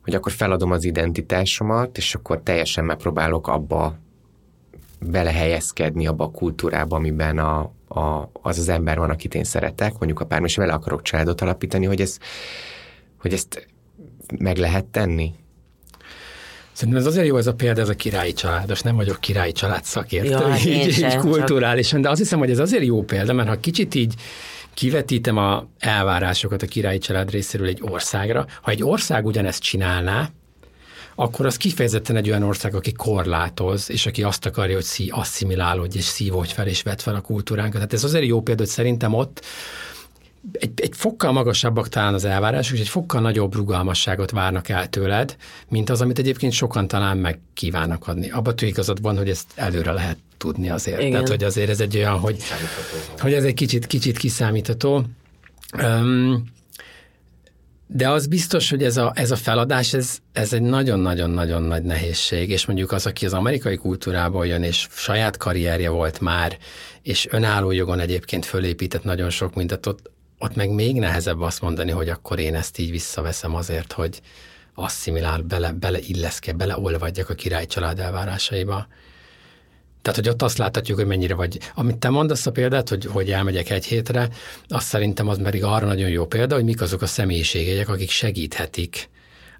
[0.02, 3.98] hogy akkor feladom az identitásomat, és akkor teljesen megpróbálok abba
[4.98, 10.20] belehelyezkedni abba a kultúrába, amiben a, a, az az ember van, akit én szeretek, mondjuk
[10.20, 12.18] a párom, és vele akarok családot alapítani, hogy, ez,
[13.20, 13.66] hogy ezt
[14.38, 15.32] meg lehet tenni?
[16.72, 19.84] Szerintem ez azért jó ez a példa, ez a királyi családos, nem vagyok királyi család
[19.84, 23.48] szakértő, ja, így, így, így kulturálisan, de azt hiszem, hogy ez azért jó példa, mert
[23.48, 24.14] ha kicsit így
[24.74, 30.30] kivetítem a elvárásokat a királyi család részéről egy országra, ha egy ország ugyanezt csinálná,
[31.18, 35.96] akkor az kifejezetten egy olyan ország, aki korlátoz, és aki azt akarja, hogy szí, asszimilálódj,
[35.96, 37.74] és szívódj fel, és vett fel a kultúránkat.
[37.74, 39.44] Tehát ez azért jó példa, hogy szerintem ott
[40.52, 45.36] egy, egy fokkal magasabbak talán az elvárások, és egy fokkal nagyobb rugalmasságot várnak el tőled,
[45.68, 48.30] mint az, amit egyébként sokan talán meg kívánnak adni.
[48.30, 50.98] Abba igazad van, hogy ezt előre lehet tudni azért.
[50.98, 51.10] Igen.
[51.10, 52.42] Tehát, hogy azért ez egy olyan, hogy,
[53.18, 55.04] hogy ez egy kicsit, kicsit kiszámítható.
[55.82, 56.44] Um,
[57.86, 62.50] de az biztos, hogy ez a, ez a feladás, ez, ez egy nagyon-nagyon-nagyon nagy nehézség,
[62.50, 66.58] és mondjuk az, aki az amerikai kultúrából jön, és saját karrierje volt már,
[67.02, 71.90] és önálló jogon egyébként fölépített nagyon sok mindent, ott, ott meg még nehezebb azt mondani,
[71.90, 74.20] hogy akkor én ezt így visszaveszem azért, hogy
[74.74, 78.86] asszimilál, bele, bele illeszke, beleolvadjak a király család elvárásaiba.
[80.06, 81.58] Tehát, hogy ott azt láthatjuk, hogy mennyire vagy.
[81.74, 84.28] Amit te mondasz a példát, hogy, hogy elmegyek egy hétre,
[84.68, 89.08] azt szerintem az pedig arra nagyon jó példa, hogy mik azok a személyiségek, akik segíthetik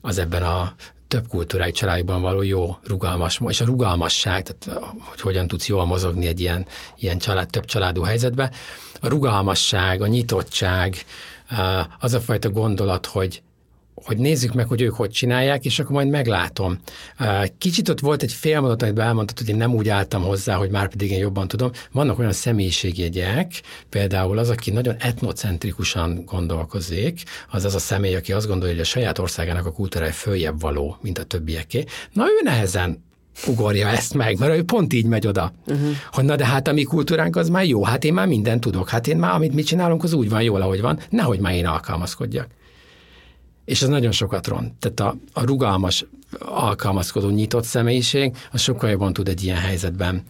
[0.01, 0.75] az ebben a
[1.09, 6.27] több kultúrájú családban való jó rugalmas, és a rugalmasság, tehát hogy hogyan tudsz jól mozogni
[6.27, 6.67] egy ilyen,
[6.97, 8.51] ilyen család, több családú helyzetbe,
[9.01, 10.97] a rugalmasság, a nyitottság,
[11.99, 13.43] az a fajta gondolat, hogy
[14.05, 16.79] hogy nézzük meg, hogy ők hogy csinálják, és akkor majd meglátom.
[17.59, 20.71] Kicsit ott volt egy fél mondat, amit elmondtad, hogy én nem úgy álltam hozzá, hogy
[20.71, 21.71] már pedig én jobban tudom.
[21.93, 28.47] Vannak olyan személyiségjegyek, például az, aki nagyon etnocentrikusan gondolkozik, az az a személy, aki azt
[28.47, 31.85] gondolja, hogy a saját országának a kultúrája följebb való, mint a többieké.
[32.13, 33.05] Na ő nehezen
[33.47, 35.53] ugorja ezt meg, mert ő pont így megy oda.
[35.67, 35.91] Uh-huh.
[36.13, 38.89] Hogy na de hát a mi kultúránk az már jó, hát én már mindent tudok,
[38.89, 41.67] hát én már amit mi csinálunk, az úgy van jól, ahogy van, nehogy már én
[41.67, 42.47] alkalmazkodjak
[43.67, 44.73] és ez nagyon sokat ront.
[44.79, 46.07] Tehát a, a rugalmas,
[46.39, 50.23] alkalmazkodó, nyitott személyiség, az sokkal jobban tud egy ilyen helyzetben,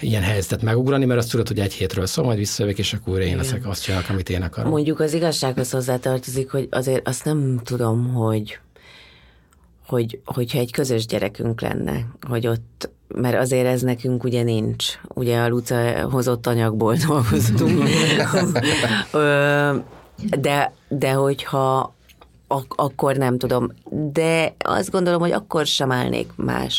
[0.00, 3.36] ilyen helyzetet megugrani, mert azt tudod, hogy egy hétről szól, majd visszajövök, és akkor én
[3.36, 4.70] leszek, azt csinálok, amit én akarok.
[4.70, 8.58] Mondjuk az igazsághoz hozzátartozik, hogy azért azt nem tudom, hogy
[9.86, 14.84] hogy, hogyha egy közös gyerekünk lenne, hogy ott, mert azért ez nekünk ugye nincs.
[15.08, 17.88] Ugye a Luca hozott anyagból dolgoztunk.
[20.40, 21.93] de, de hogyha
[22.54, 23.72] ak- akkor nem tudom.
[24.12, 26.76] De azt gondolom, hogy akkor sem állnék más,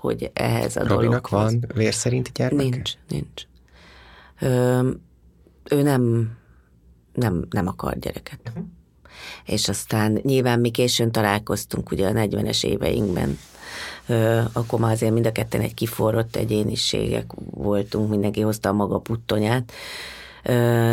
[0.00, 1.40] hogy ehhez a Robinak dologhoz.
[1.40, 2.68] van vér szerinti gyermeke?
[2.68, 3.42] Nincs, nincs.
[4.40, 4.88] Ö,
[5.70, 6.30] ő nem,
[7.12, 8.40] nem, nem akar gyereket.
[8.48, 8.64] Uh-huh.
[9.44, 13.38] és aztán nyilván mi későn találkoztunk ugye a 40-es éveinkben,
[14.52, 19.72] akkor már azért mind a ketten egy kiforrott egyéniségek voltunk, mindenki hozta a maga puttonyát,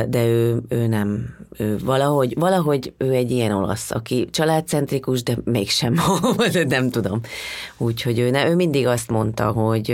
[0.10, 1.36] de ő, ő nem.
[1.58, 6.00] Ő valahogy, valahogy ő egy ilyen olasz, aki családcentrikus, de mégsem,
[6.68, 7.22] nem tudom.
[7.78, 9.88] Úgyhogy ő, ne, ő mindig azt mondta, hogy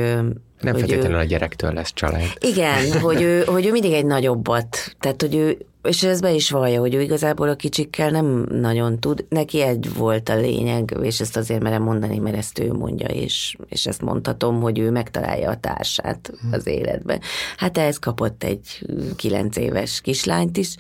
[0.62, 2.24] nem hogy feltétlenül ő, a gyerektől lesz család.
[2.40, 6.50] Igen, hogy ő, hogy ő mindig egy nagyobbat, tehát hogy ő, és ez be is
[6.50, 9.26] vallja, hogy ő igazából a kicsikkel nem nagyon tud.
[9.30, 13.58] Neki egy volt a lényeg, és ezt azért merem mondani, mert ezt ő mondja, és,
[13.68, 17.20] és ezt mondhatom, hogy ő megtalálja a társát az életbe.
[17.58, 20.76] Hát ehhez kapott egy kilenc éves kislányt is,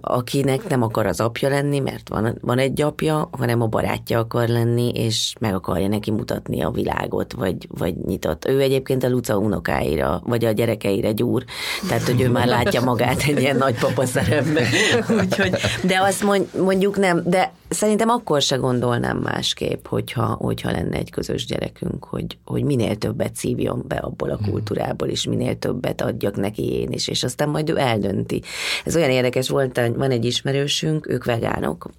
[0.00, 4.48] akinek nem akar az apja lenni, mert van, van egy apja, hanem a barátja akar
[4.48, 8.48] lenni, és meg akarja neki mutatni a világot, vagy, vagy nyitott.
[8.48, 11.44] Ő egyébként a Luca unokáira, vagy a gyerekeire gyúr,
[11.88, 14.68] tehát hogy ő már látja magát egy ilyen nagypapa apa szerepbe.
[15.20, 16.24] Úgyhogy, de azt
[16.58, 22.38] mondjuk nem, de szerintem akkor se gondolnám másképp, hogyha, hogyha lenne egy közös gyerekünk, hogy,
[22.44, 24.50] hogy minél többet szívjon be abból a hmm.
[24.50, 28.42] kultúrából, és minél többet adjak neki én is, és aztán majd ő eldönti.
[28.84, 31.90] Ez olyan érdekes volt, van egy ismerősünk, ők vegánok,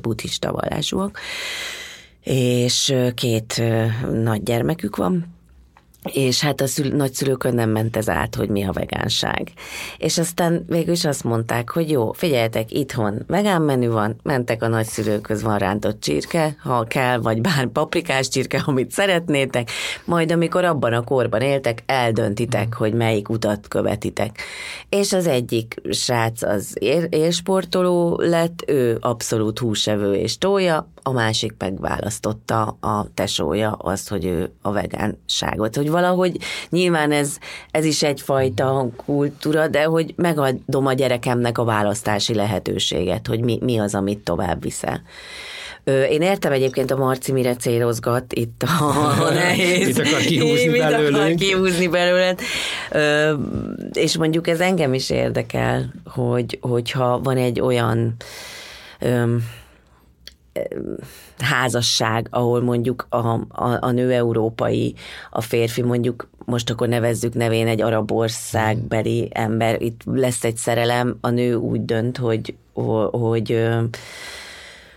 [0.00, 1.18] buddhista vallásúak,
[2.22, 3.62] és két
[4.22, 5.37] nagy gyermekük van,
[6.12, 9.52] és hát a szül- nagyszülőkön nem ment ez át, hogy mi a vegánság.
[9.98, 14.68] És aztán végül is azt mondták, hogy jó, figyeljetek, itthon vegán menü van, mentek a
[14.68, 19.70] nagyszülőköz, van rántott csirke, ha kell, vagy bár paprikás csirke, amit szeretnétek,
[20.04, 24.42] majd amikor abban a korban éltek, eldöntitek, hogy melyik utat követitek.
[24.88, 26.76] És az egyik srác az
[27.08, 34.50] élsportoló lett, ő abszolút húsevő és tója, a másik megválasztotta a tesója azt, hogy ő
[34.62, 35.76] a vegánságot.
[35.76, 36.36] Hogy valahogy
[36.68, 37.36] nyilván ez,
[37.70, 43.78] ez is egyfajta kultúra, de hogy megadom a gyerekemnek a választási lehetőséget, hogy mi, mi
[43.78, 45.02] az, amit tovább viszel.
[46.10, 49.86] Én értem egyébként a Marci mire célozgat itt a nehéz.
[49.86, 51.16] mit akar kihúzni mit belőlünk.
[51.16, 52.40] akar kihúzni belőled.
[53.92, 58.16] És mondjuk ez engem is érdekel, hogy, hogyha van egy olyan
[61.38, 64.94] házasság, ahol mondjuk a, a, a nő európai,
[65.30, 71.18] a férfi mondjuk most akkor nevezzük nevén egy arab országbeli ember, itt lesz egy szerelem,
[71.20, 72.54] a nő úgy dönt, hogy,
[73.10, 73.68] hogy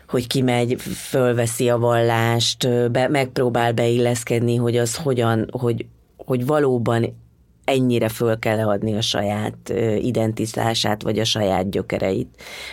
[0.07, 5.85] hogy kimegy, fölveszi a vallást, be, megpróbál beilleszkedni, hogy az hogyan, hogy,
[6.17, 7.17] hogy valóban
[7.63, 12.27] ennyire föl kell adni a saját identitását, vagy a saját gyökereit.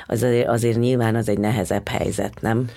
[0.07, 2.70] Az azért, azért nyilván az egy nehezebb helyzet, nem?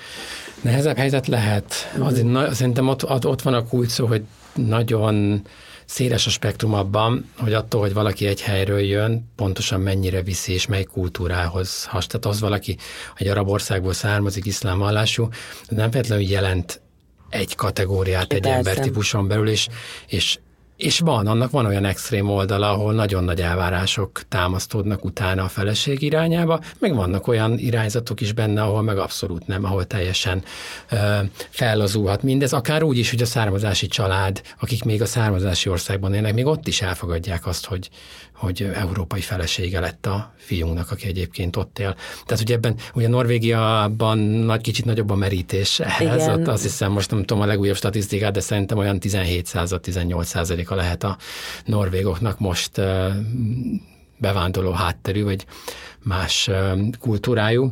[0.62, 1.74] Nehezebb helyzet lehet.
[1.99, 4.24] Azért, na, szerintem ott, ott van a kulcs szó, hogy
[4.55, 5.41] nagyon
[5.86, 10.68] széles a spektrum abban, hogy attól, hogy valaki egy helyről jön, pontosan mennyire viszi és
[10.68, 12.07] mely kultúrához has.
[12.07, 12.78] Tehát az valaki,
[13.16, 15.30] egy arab országból származik, iszlám vallású,
[15.68, 16.82] nem feltétlenül jelent
[17.30, 19.68] egy kategóriát egy embertípuson belül, és,
[20.07, 20.39] és
[20.82, 26.02] és van, annak van olyan extrém oldala, ahol nagyon nagy elvárások támasztódnak utána a feleség
[26.02, 30.44] irányába, meg vannak olyan irányzatok is benne, ahol meg abszolút nem, ahol teljesen
[30.90, 31.20] ö,
[31.50, 36.34] fellazulhat mindez, akár úgy is, hogy a származási család, akik még a származási országban élnek,
[36.34, 37.90] még ott is elfogadják azt, hogy,
[38.42, 41.96] hogy európai felesége lett a fiúnak, aki egyébként ott él.
[42.26, 47.12] Tehát ugye ebben, ugye Norvégiában nagy, kicsit nagyobb a merítés ehhez, ott azt hiszem, most
[47.12, 51.18] nem tudom a legújabb statisztikát, de szerintem olyan 17-18 a lehet a
[51.66, 52.82] norvégoknak most
[54.18, 55.46] bevándorló hátterű, vagy
[56.04, 56.50] más
[57.00, 57.72] kultúrájú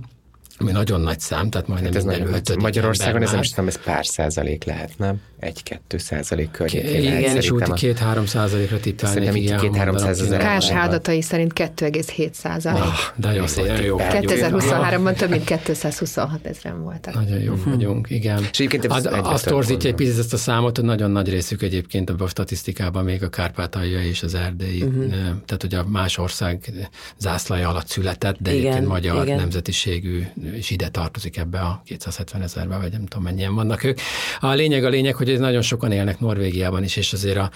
[0.62, 3.68] ami nagyon nagy szám, tehát majdnem hát ez minden nagyon, Magyarországon ez nem is tudom,
[3.68, 5.22] ez pár százalék lehet, nem?
[5.40, 7.02] Egy-kettő százalék környékén.
[7.02, 9.32] Igen, és úgy két-három százalékra tippelnék.
[9.32, 10.40] Szerintem két-három százalék.
[10.40, 12.82] Kás adatai szerint 2,7 százalék.
[12.82, 13.98] Oh, de jó, szépen jó.
[14.00, 17.14] 2023-ban több mint 226 ezeren voltak.
[17.14, 17.74] Nagyon jó uh-huh.
[17.74, 18.40] vagyunk, igen.
[18.52, 22.10] És egyébként az, azt torzítja egy picit ezt a számot, hogy nagyon nagy részük egyébként
[22.10, 25.10] a statisztikában még a Kárpátalja és az erdélyi, uh-huh.
[25.46, 26.72] tehát hogy a más ország
[27.18, 29.38] zászlaja alatt született, de igen, egyébként magyar igen.
[29.38, 30.24] nemzetiségű
[30.54, 34.00] és ide tartozik ebbe a 270 ezerbe, vagy nem tudom mennyien vannak ők.
[34.40, 37.50] A lényeg a lényeg, hogy nagyon sokan élnek Norvégiában is, és azért a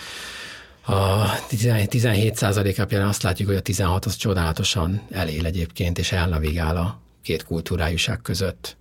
[0.86, 6.78] a 17 százalék alapján azt látjuk, hogy a 16 az csodálatosan elél egyébként, és elnavigál
[6.78, 8.78] a két kultúrájúság között.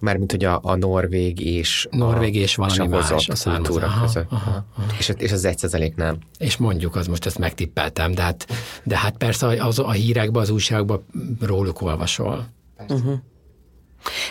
[0.00, 4.30] Mármint, hogy a, a norvég és norvég és valami más a kultúra aha, között.
[4.30, 4.86] Aha, aha.
[4.98, 6.18] És, és az egy százalék nem.
[6.38, 8.46] És mondjuk, az most ezt megtippeltem, de hát,
[8.82, 11.06] de hát persze az, a hírekben, az újságban
[11.40, 12.48] róluk olvasol.
[12.88, 13.18] Uh-huh.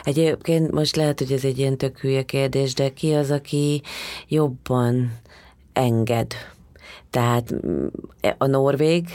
[0.04, 3.82] Egyébként most lehet, hogy ez egy ilyen tök hülye kérdés, de ki az, aki
[4.28, 5.18] jobban
[5.74, 6.34] enged?
[7.10, 7.88] Tehát mm,
[8.38, 9.08] a norvég,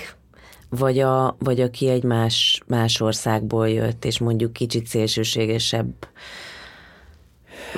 [0.68, 5.92] vagy, a, vagy aki egy más, más országból jött, és mondjuk kicsit szélsőségesebb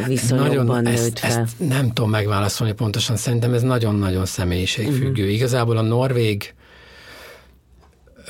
[0.07, 1.41] viszonyokban nagyon, nőtt fel?
[1.41, 5.23] Ezt nem tudom megválaszolni pontosan, szerintem ez nagyon-nagyon személyiségfüggő.
[5.23, 5.35] Uh-huh.
[5.35, 6.55] Igazából a norvég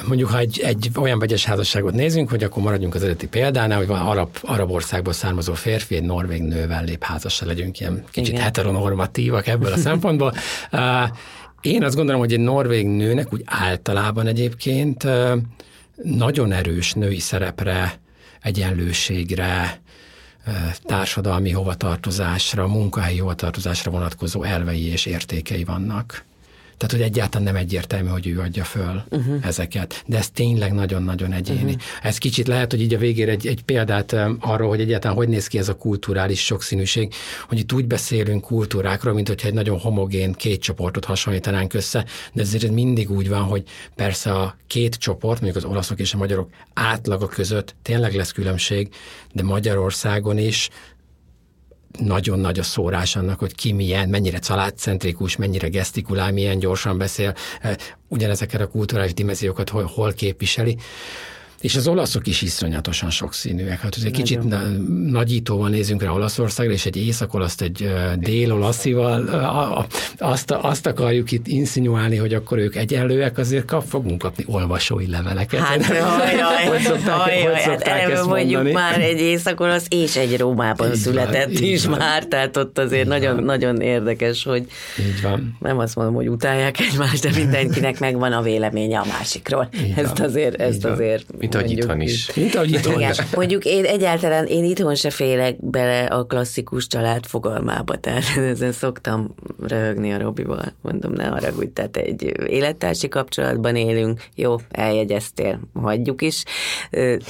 [0.07, 3.86] mondjuk ha egy, egy olyan vegyes házasságot nézünk, hogy akkor maradjunk az eredeti példánál, hogy
[3.86, 8.42] van arab, arab országból származó férfi, egy norvég nővel lép házasra, legyünk ilyen kicsit Igen.
[8.42, 10.34] heteronormatívak ebből a szempontból.
[11.61, 15.07] Én azt gondolom, hogy egy norvég nőnek úgy általában egyébként
[16.03, 18.01] nagyon erős női szerepre,
[18.42, 19.80] egyenlőségre,
[20.82, 26.24] társadalmi hovatartozásra, munkahelyi hovatartozásra vonatkozó elvei és értékei vannak.
[26.77, 29.47] Tehát, hogy egyáltalán nem egyértelmű, hogy ő adja föl uh-huh.
[29.47, 30.03] ezeket.
[30.07, 31.62] De ez tényleg nagyon-nagyon egyéni.
[31.62, 31.81] Uh-huh.
[32.03, 35.47] Ez kicsit lehet, hogy így a végére egy, egy példát arról, hogy egyáltalán hogy néz
[35.47, 37.12] ki ez a kulturális sokszínűség,
[37.49, 42.43] hogy itt úgy beszélünk kultúrákról, mint hogyha egy nagyon homogén két csoportot hasonlítanánk össze, de
[42.43, 43.62] ezért mindig úgy van, hogy
[43.95, 48.89] persze a két csoport, mondjuk az olaszok és a magyarok átlaga között tényleg lesz különbség,
[49.33, 50.68] de Magyarországon is
[51.99, 57.34] nagyon nagy a szórás annak, hogy ki milyen, mennyire családcentrikus, mennyire gesztikulál, milyen gyorsan beszél,
[57.61, 57.74] eh,
[58.09, 60.76] ugyanezeket a kulturális dimenziókat hol, hol képviseli.
[61.61, 63.81] És az olaszok is iszonyatosan sokszínűek.
[63.81, 64.41] Hát egy kicsit
[65.11, 69.29] nagyítóval nézünk rá Olaszországra, és egy észak-olaszt egy dél-olaszival
[70.19, 75.61] azt, azt akarjuk itt inszinuálni, hogy akkor ők egyenlőek, azért kap, fogunk kapni olvasói leveleket.
[75.61, 78.73] Hát, hajjaj, hogy szokták, hajjaj, hogy szokták hát ezt mondjuk mondani?
[78.73, 81.99] már egy észak-olasz és egy Rómában így született van, is van.
[81.99, 84.67] már, tehát ott azért nagyon, nagyon érdekes, hogy
[84.99, 85.57] így van.
[85.61, 89.69] nem azt mondom, hogy utálják egymást, de mindenkinek megvan a véleménye a másikról.
[89.85, 90.27] Így ezt van.
[90.27, 92.34] azért, ezt azért mint ahogy itthon is.
[92.34, 93.14] Mint ahogy itthon Igen.
[93.34, 99.34] Mondjuk én egyáltalán, én itthon se félek bele a klasszikus család fogalmába, tehát ezen szoktam
[99.68, 106.42] röhögni a Robival, mondom, ne haragudj, tehát egy élettársi kapcsolatban élünk, jó, eljegyeztél, hagyjuk is,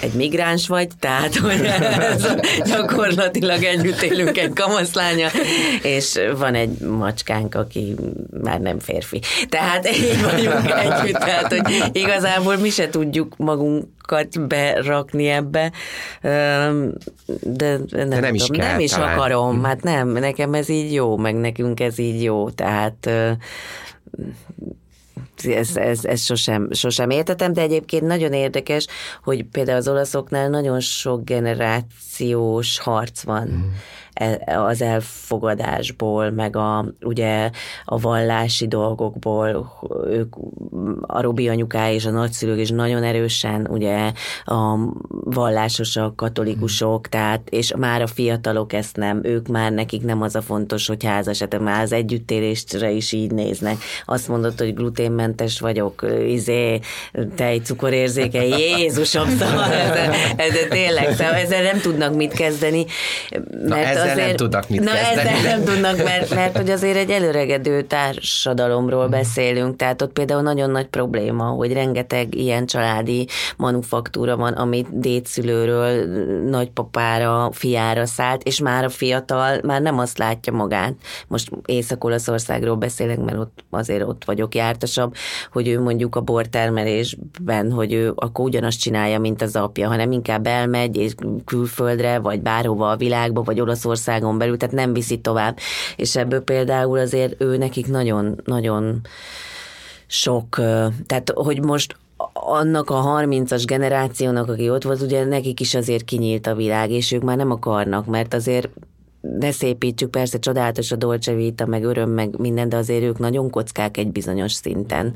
[0.00, 1.60] egy migráns vagy, tehát hogy
[1.98, 2.26] ez
[2.64, 5.28] gyakorlatilag együtt élünk egy kamaszlánya,
[5.82, 7.94] és van egy macskánk, aki
[8.42, 9.20] már nem férfi.
[9.48, 15.72] Tehát így vagyunk együtt, tehát hogy igazából mi se tudjuk magunk magunkat berakni ebbe,
[17.42, 20.92] de nem, de nem is, tudom, kell, nem is akarom, hát nem, nekem ez így
[20.92, 23.10] jó, meg nekünk ez így jó, tehát
[25.44, 28.86] ez, ez, ez sosem, sosem értetem, de egyébként nagyon érdekes,
[29.22, 33.46] hogy például az olaszoknál nagyon sok generációs harc van.
[33.46, 33.72] Mm
[34.46, 37.50] az elfogadásból, meg a, ugye
[37.84, 39.72] a vallási dolgokból,
[40.06, 40.34] ők,
[41.00, 44.12] a Robi anyukája és a nagyszülők is nagyon erősen ugye
[44.44, 47.10] a vallásosak, katolikusok, hmm.
[47.10, 51.04] tehát, és már a fiatalok ezt nem, ők már nekik nem az a fontos, hogy
[51.04, 53.76] házas, tehát már az együttélésre is így néznek.
[54.04, 56.80] Azt mondod, hogy gluténmentes vagyok, izé,
[57.36, 59.96] tej, cukorérzéke, Jézusom, szóval ez,
[60.36, 62.84] ez, ez tényleg, szóval ezzel nem tudnak mit kezdeni.
[63.68, 65.28] Mert Na, ezzel azért, nem tudnak mit na kezdeni.
[65.28, 69.10] ezzel nem tudnak, mert, mert hogy azért egy előregedő társadalomról hmm.
[69.10, 76.04] beszélünk, tehát ott például nagyon nagy probléma, hogy rengeteg ilyen családi manufaktúra van, amit dédszülőről
[76.48, 80.94] nagypapára, fiára szállt, és már a fiatal már nem azt látja magát.
[81.28, 85.14] Most Észak-Olaszországról beszélek, mert ott azért ott vagyok jártasabb,
[85.52, 90.46] hogy ő mondjuk a bortermelésben, hogy ő akkor ugyanazt csinálja, mint az apja, hanem inkább
[90.46, 93.60] elmegy és külföldre, vagy bárhova a világba, vagy
[93.96, 95.58] Olaszországon belül, tehát nem viszi tovább.
[95.96, 99.00] És ebből például azért ő nekik nagyon, nagyon
[100.06, 100.54] sok,
[101.06, 101.96] tehát hogy most
[102.32, 107.12] annak a 30-as generációnak, aki ott volt, ugye nekik is azért kinyílt a világ, és
[107.12, 108.68] ők már nem akarnak, mert azért
[109.20, 113.50] ne szépítsük, persze csodálatos a Dolce Vita, meg öröm, meg minden, de azért ők nagyon
[113.50, 115.14] kockák egy bizonyos szinten.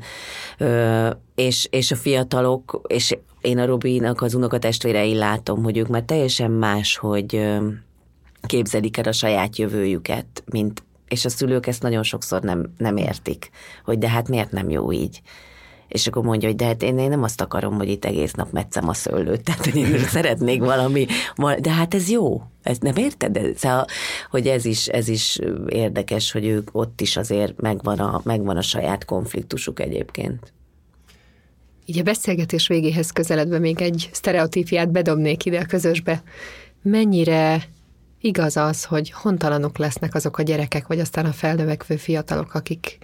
[0.57, 6.03] Ö, és, és a fiatalok, és én a Robinak az unokatestvérei látom, hogy ők már
[6.03, 7.47] teljesen más, hogy
[8.41, 13.49] képzelik el a saját jövőjüket, mint, és a szülők ezt nagyon sokszor nem, nem értik,
[13.85, 15.21] hogy de hát miért nem jó így.
[15.87, 18.51] És akkor mondja, hogy de hát én, én nem azt akarom, hogy itt egész nap
[18.51, 21.05] metszem a szőlőt, tehát én szeretnék valami,
[21.59, 23.31] de hát ez jó, ez nem érted?
[23.31, 23.85] De, szóval,
[24.29, 28.61] hogy ez is, ez is érdekes, hogy ők ott is azért megvan a, megvan a
[28.61, 30.53] saját konfliktusuk egyébként.
[31.85, 36.23] Így a beszélgetés végéhez közeledve még egy sztereotípiát bedobnék ide a közösbe.
[36.81, 37.63] Mennyire
[38.21, 42.97] igaz az, hogy hontalanok lesznek azok a gyerekek, vagy aztán a felnövekvő fiatalok, akik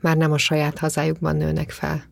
[0.00, 2.08] már nem a saját hazájukban nőnek fel?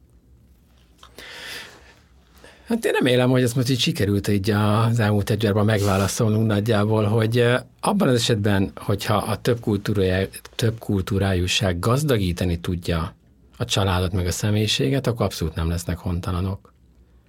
[2.66, 7.44] Hát én remélem, hogy ezt most így sikerült így az elmúlt egy megválaszolnunk nagyjából, hogy
[7.80, 13.14] abban az esetben, hogyha a több, kultúrájú, több kultúrájúság gazdagítani tudja
[13.56, 16.72] a családot, meg a személyiséget, akkor abszolút nem lesznek hontalanok,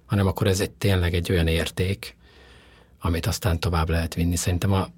[0.06, 2.16] hanem akkor ez egy tényleg egy olyan érték,
[3.00, 4.36] amit aztán tovább lehet vinni.
[4.36, 4.88] Szerintem a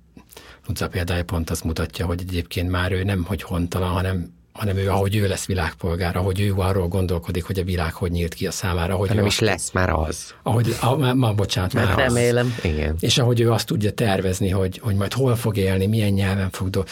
[0.66, 4.90] Luca példája pont azt mutatja, hogy egyébként már ő nem hogy hontalan, hanem hanem ő,
[4.90, 8.50] ahogy ő lesz világpolgár, ahogy ő arról gondolkodik, hogy a világ hogy nyílt ki a
[8.50, 8.94] számára.
[8.94, 10.34] Hogy hanem ő is lesz már az.
[10.42, 12.54] Ahogy, a, ma, bocsánat, már Remélem.
[12.58, 12.64] Az.
[12.64, 12.96] Igen.
[13.00, 16.70] És ahogy ő azt tudja tervezni, hogy, hogy majd hol fog élni, milyen nyelven fog
[16.70, 16.82] do...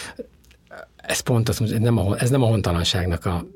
[0.96, 3.46] Ez pont az, ez nem a, ez nem a hontalanságnak a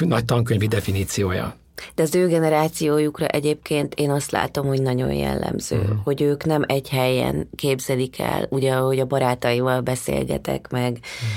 [0.00, 1.56] nagy tankönyvi definíciója.
[1.94, 5.96] De az ő generációjukra egyébként én azt látom, hogy nagyon jellemző, uh-huh.
[6.04, 11.28] hogy ők nem egy helyen képzelik el, ugye ahogy a barátaival beszélgetek meg, uh-huh.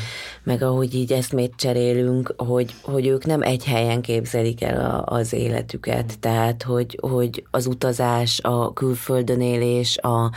[0.43, 5.33] meg ahogy így eszmét cserélünk, hogy, hogy ők nem egy helyen képzelik el a, az
[5.33, 6.19] életüket, uh-huh.
[6.19, 10.31] tehát hogy, hogy az utazás, a külföldön élés, a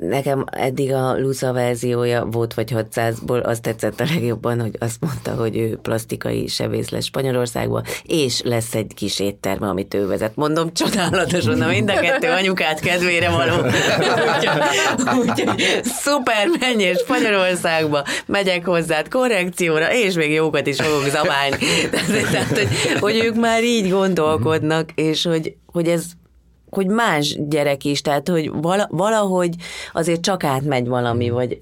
[0.00, 5.34] nekem eddig a Luca verziója volt vagy 600-ból, azt tetszett a legjobban, hogy azt mondta,
[5.34, 10.36] hogy ő plastikai sebész lesz Spanyolországban, és lesz egy kis étterme, amit ő vezet.
[10.36, 13.54] Mondom, csodálatosan, na mind a kettő anyukát kedvére való.
[15.20, 21.56] Úgyhogy úgy, szuper, menjél Spanyolországba, megyek hozzád korrekcióra, és még jókat is fogok zabálni.
[22.32, 22.68] Tehát, hogy,
[23.00, 26.04] hogy ők már így gondolkodnak, és hogy, hogy ez
[26.70, 28.50] hogy más gyerek is, tehát hogy
[28.88, 29.54] valahogy
[29.92, 31.32] azért csak átmegy valami, mm.
[31.32, 31.60] vagy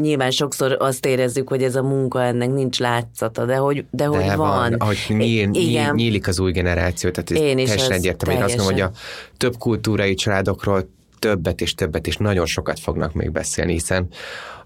[0.00, 4.06] nyilván sokszor azt érezzük, hogy ez a munka ennek nincs látszata, de hogy, de, de
[4.06, 4.36] hogy van.
[4.36, 4.72] van.
[4.72, 8.36] Ahogy nyíl, nyíl, nyílik az új generáció, tehát ez Én teljesen egyértelmű.
[8.36, 8.90] Én azt mondom, hogy a
[9.36, 10.88] több kultúrai családokról
[11.18, 14.08] többet és többet és nagyon sokat fognak még beszélni, hiszen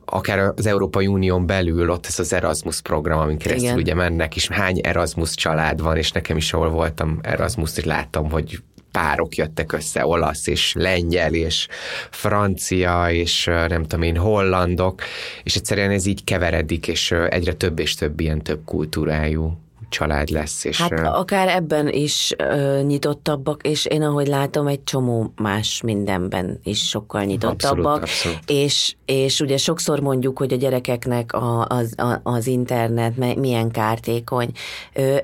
[0.04, 3.78] akár az Európai Unión belül ott ez az Erasmus program, amin keresztül Igen.
[3.78, 8.30] ugye mennek, és hány Erasmus család van, és nekem is ahol voltam Erasmus, és láttam,
[8.30, 8.58] hogy
[8.98, 11.68] párok jöttek össze, olasz és lengyel és
[12.10, 15.02] francia és nem tudom én, hollandok,
[15.42, 20.64] és egyszerűen ez így keveredik, és egyre több és több ilyen több kultúrájú család lesz.
[20.64, 26.60] És hát akár ebben is uh, nyitottabbak, és én ahogy látom, egy csomó más mindenben
[26.64, 28.02] is sokkal nyitottabbak.
[28.02, 28.38] Abszolút, abszolút.
[28.46, 34.50] És, és ugye sokszor mondjuk, hogy a gyerekeknek a, az, a, az internet milyen kártékony.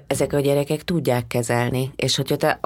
[0.06, 2.58] Ezek a gyerekek tudják kezelni, és hogyha te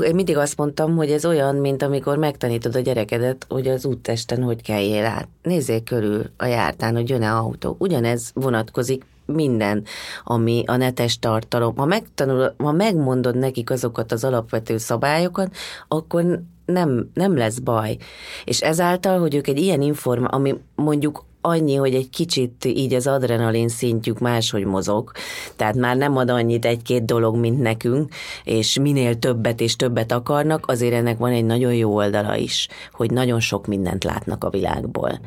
[0.00, 4.42] én mindig azt mondtam, hogy ez olyan, mint amikor megtanítod a gyerekedet, hogy az úttesten
[4.42, 5.28] hogy kell át.
[5.42, 7.76] Nézzék körül a jártán, hogy jön-e autó.
[7.78, 9.84] Ugyanez vonatkozik minden,
[10.24, 11.76] ami a netes tartalom.
[11.76, 15.54] Ha, megtanul, ha megmondod nekik azokat az alapvető szabályokat,
[15.88, 17.96] akkor nem, nem lesz baj.
[18.44, 23.06] És ezáltal, hogy ők egy ilyen inform, ami mondjuk annyi, hogy egy kicsit így az
[23.06, 25.12] adrenalin szintjük máshogy mozog,
[25.56, 28.12] tehát már nem ad annyit egy-két dolog, mint nekünk,
[28.44, 33.10] és minél többet és többet akarnak, azért ennek van egy nagyon jó oldala is, hogy
[33.10, 35.20] nagyon sok mindent látnak a világból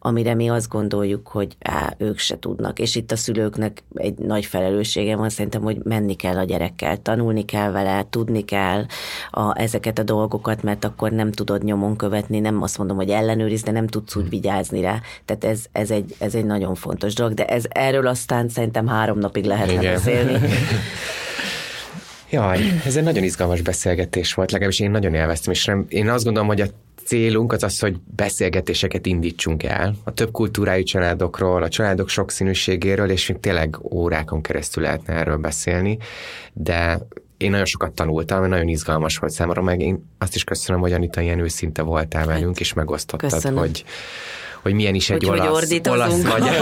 [0.00, 2.78] amire mi azt gondoljuk, hogy á, ők se tudnak.
[2.78, 7.44] És itt a szülőknek egy nagy felelőssége van szerintem, hogy menni kell a gyerekkel, tanulni
[7.44, 8.86] kell vele, tudni kell
[9.30, 13.62] a, ezeket a dolgokat, mert akkor nem tudod nyomon követni, nem azt mondom, hogy ellenőriz,
[13.62, 15.00] de nem tudsz úgy vigyázni rá.
[15.24, 19.18] Tehát ez, ez, egy, ez egy nagyon fontos dolog, de ez erről aztán szerintem három
[19.18, 19.94] napig lehetne Igen.
[19.94, 20.38] beszélni.
[22.30, 26.24] Jaj, ez egy nagyon izgalmas beszélgetés volt, legalábbis én nagyon élveztem, és nem, én azt
[26.24, 26.66] gondolom, hogy a
[27.08, 33.28] célunk az az, hogy beszélgetéseket indítsunk el a több kultúrájú családokról, a családok sokszínűségéről, és
[33.28, 35.98] még tényleg órákon keresztül lehetne erről beszélni,
[36.52, 36.98] de
[37.36, 41.20] én nagyon sokat tanultam, nagyon izgalmas volt számomra, meg én azt is köszönöm, hogy Anita
[41.20, 43.58] ilyen őszinte voltál velünk, és megosztottad, köszönöm.
[43.58, 43.84] hogy
[44.62, 46.56] hogy milyen is egy hogy, olasz, hogy olasz-magyar,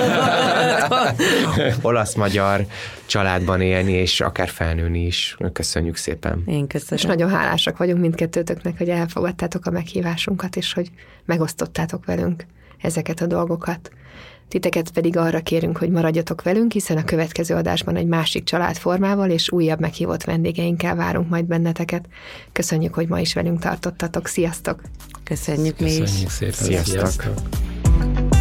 [1.82, 2.66] olasz-magyar
[3.06, 5.36] családban élni, és akár felnőni is.
[5.52, 6.42] Köszönjük szépen.
[6.46, 6.98] Én köszönöm.
[6.98, 10.90] És nagyon hálásak vagyunk mindkettőtöknek, hogy elfogadtátok a meghívásunkat, és hogy
[11.24, 12.46] megosztottátok velünk
[12.80, 13.90] ezeket a dolgokat.
[14.48, 19.50] Titeket pedig arra kérünk, hogy maradjatok velünk, hiszen a következő adásban egy másik családformával és
[19.50, 22.08] újabb meghívott vendégeinkkel várunk majd benneteket.
[22.52, 24.26] Köszönjük, hogy ma is velünk tartottatok.
[24.26, 24.80] Sziasztok!
[25.24, 26.24] Köszönjük, Köszönjük mi is!
[26.24, 26.52] Köszönjük szépen!
[26.52, 26.96] Sziasztok!
[26.96, 27.75] Sziasztok.
[27.98, 28.35] Bye.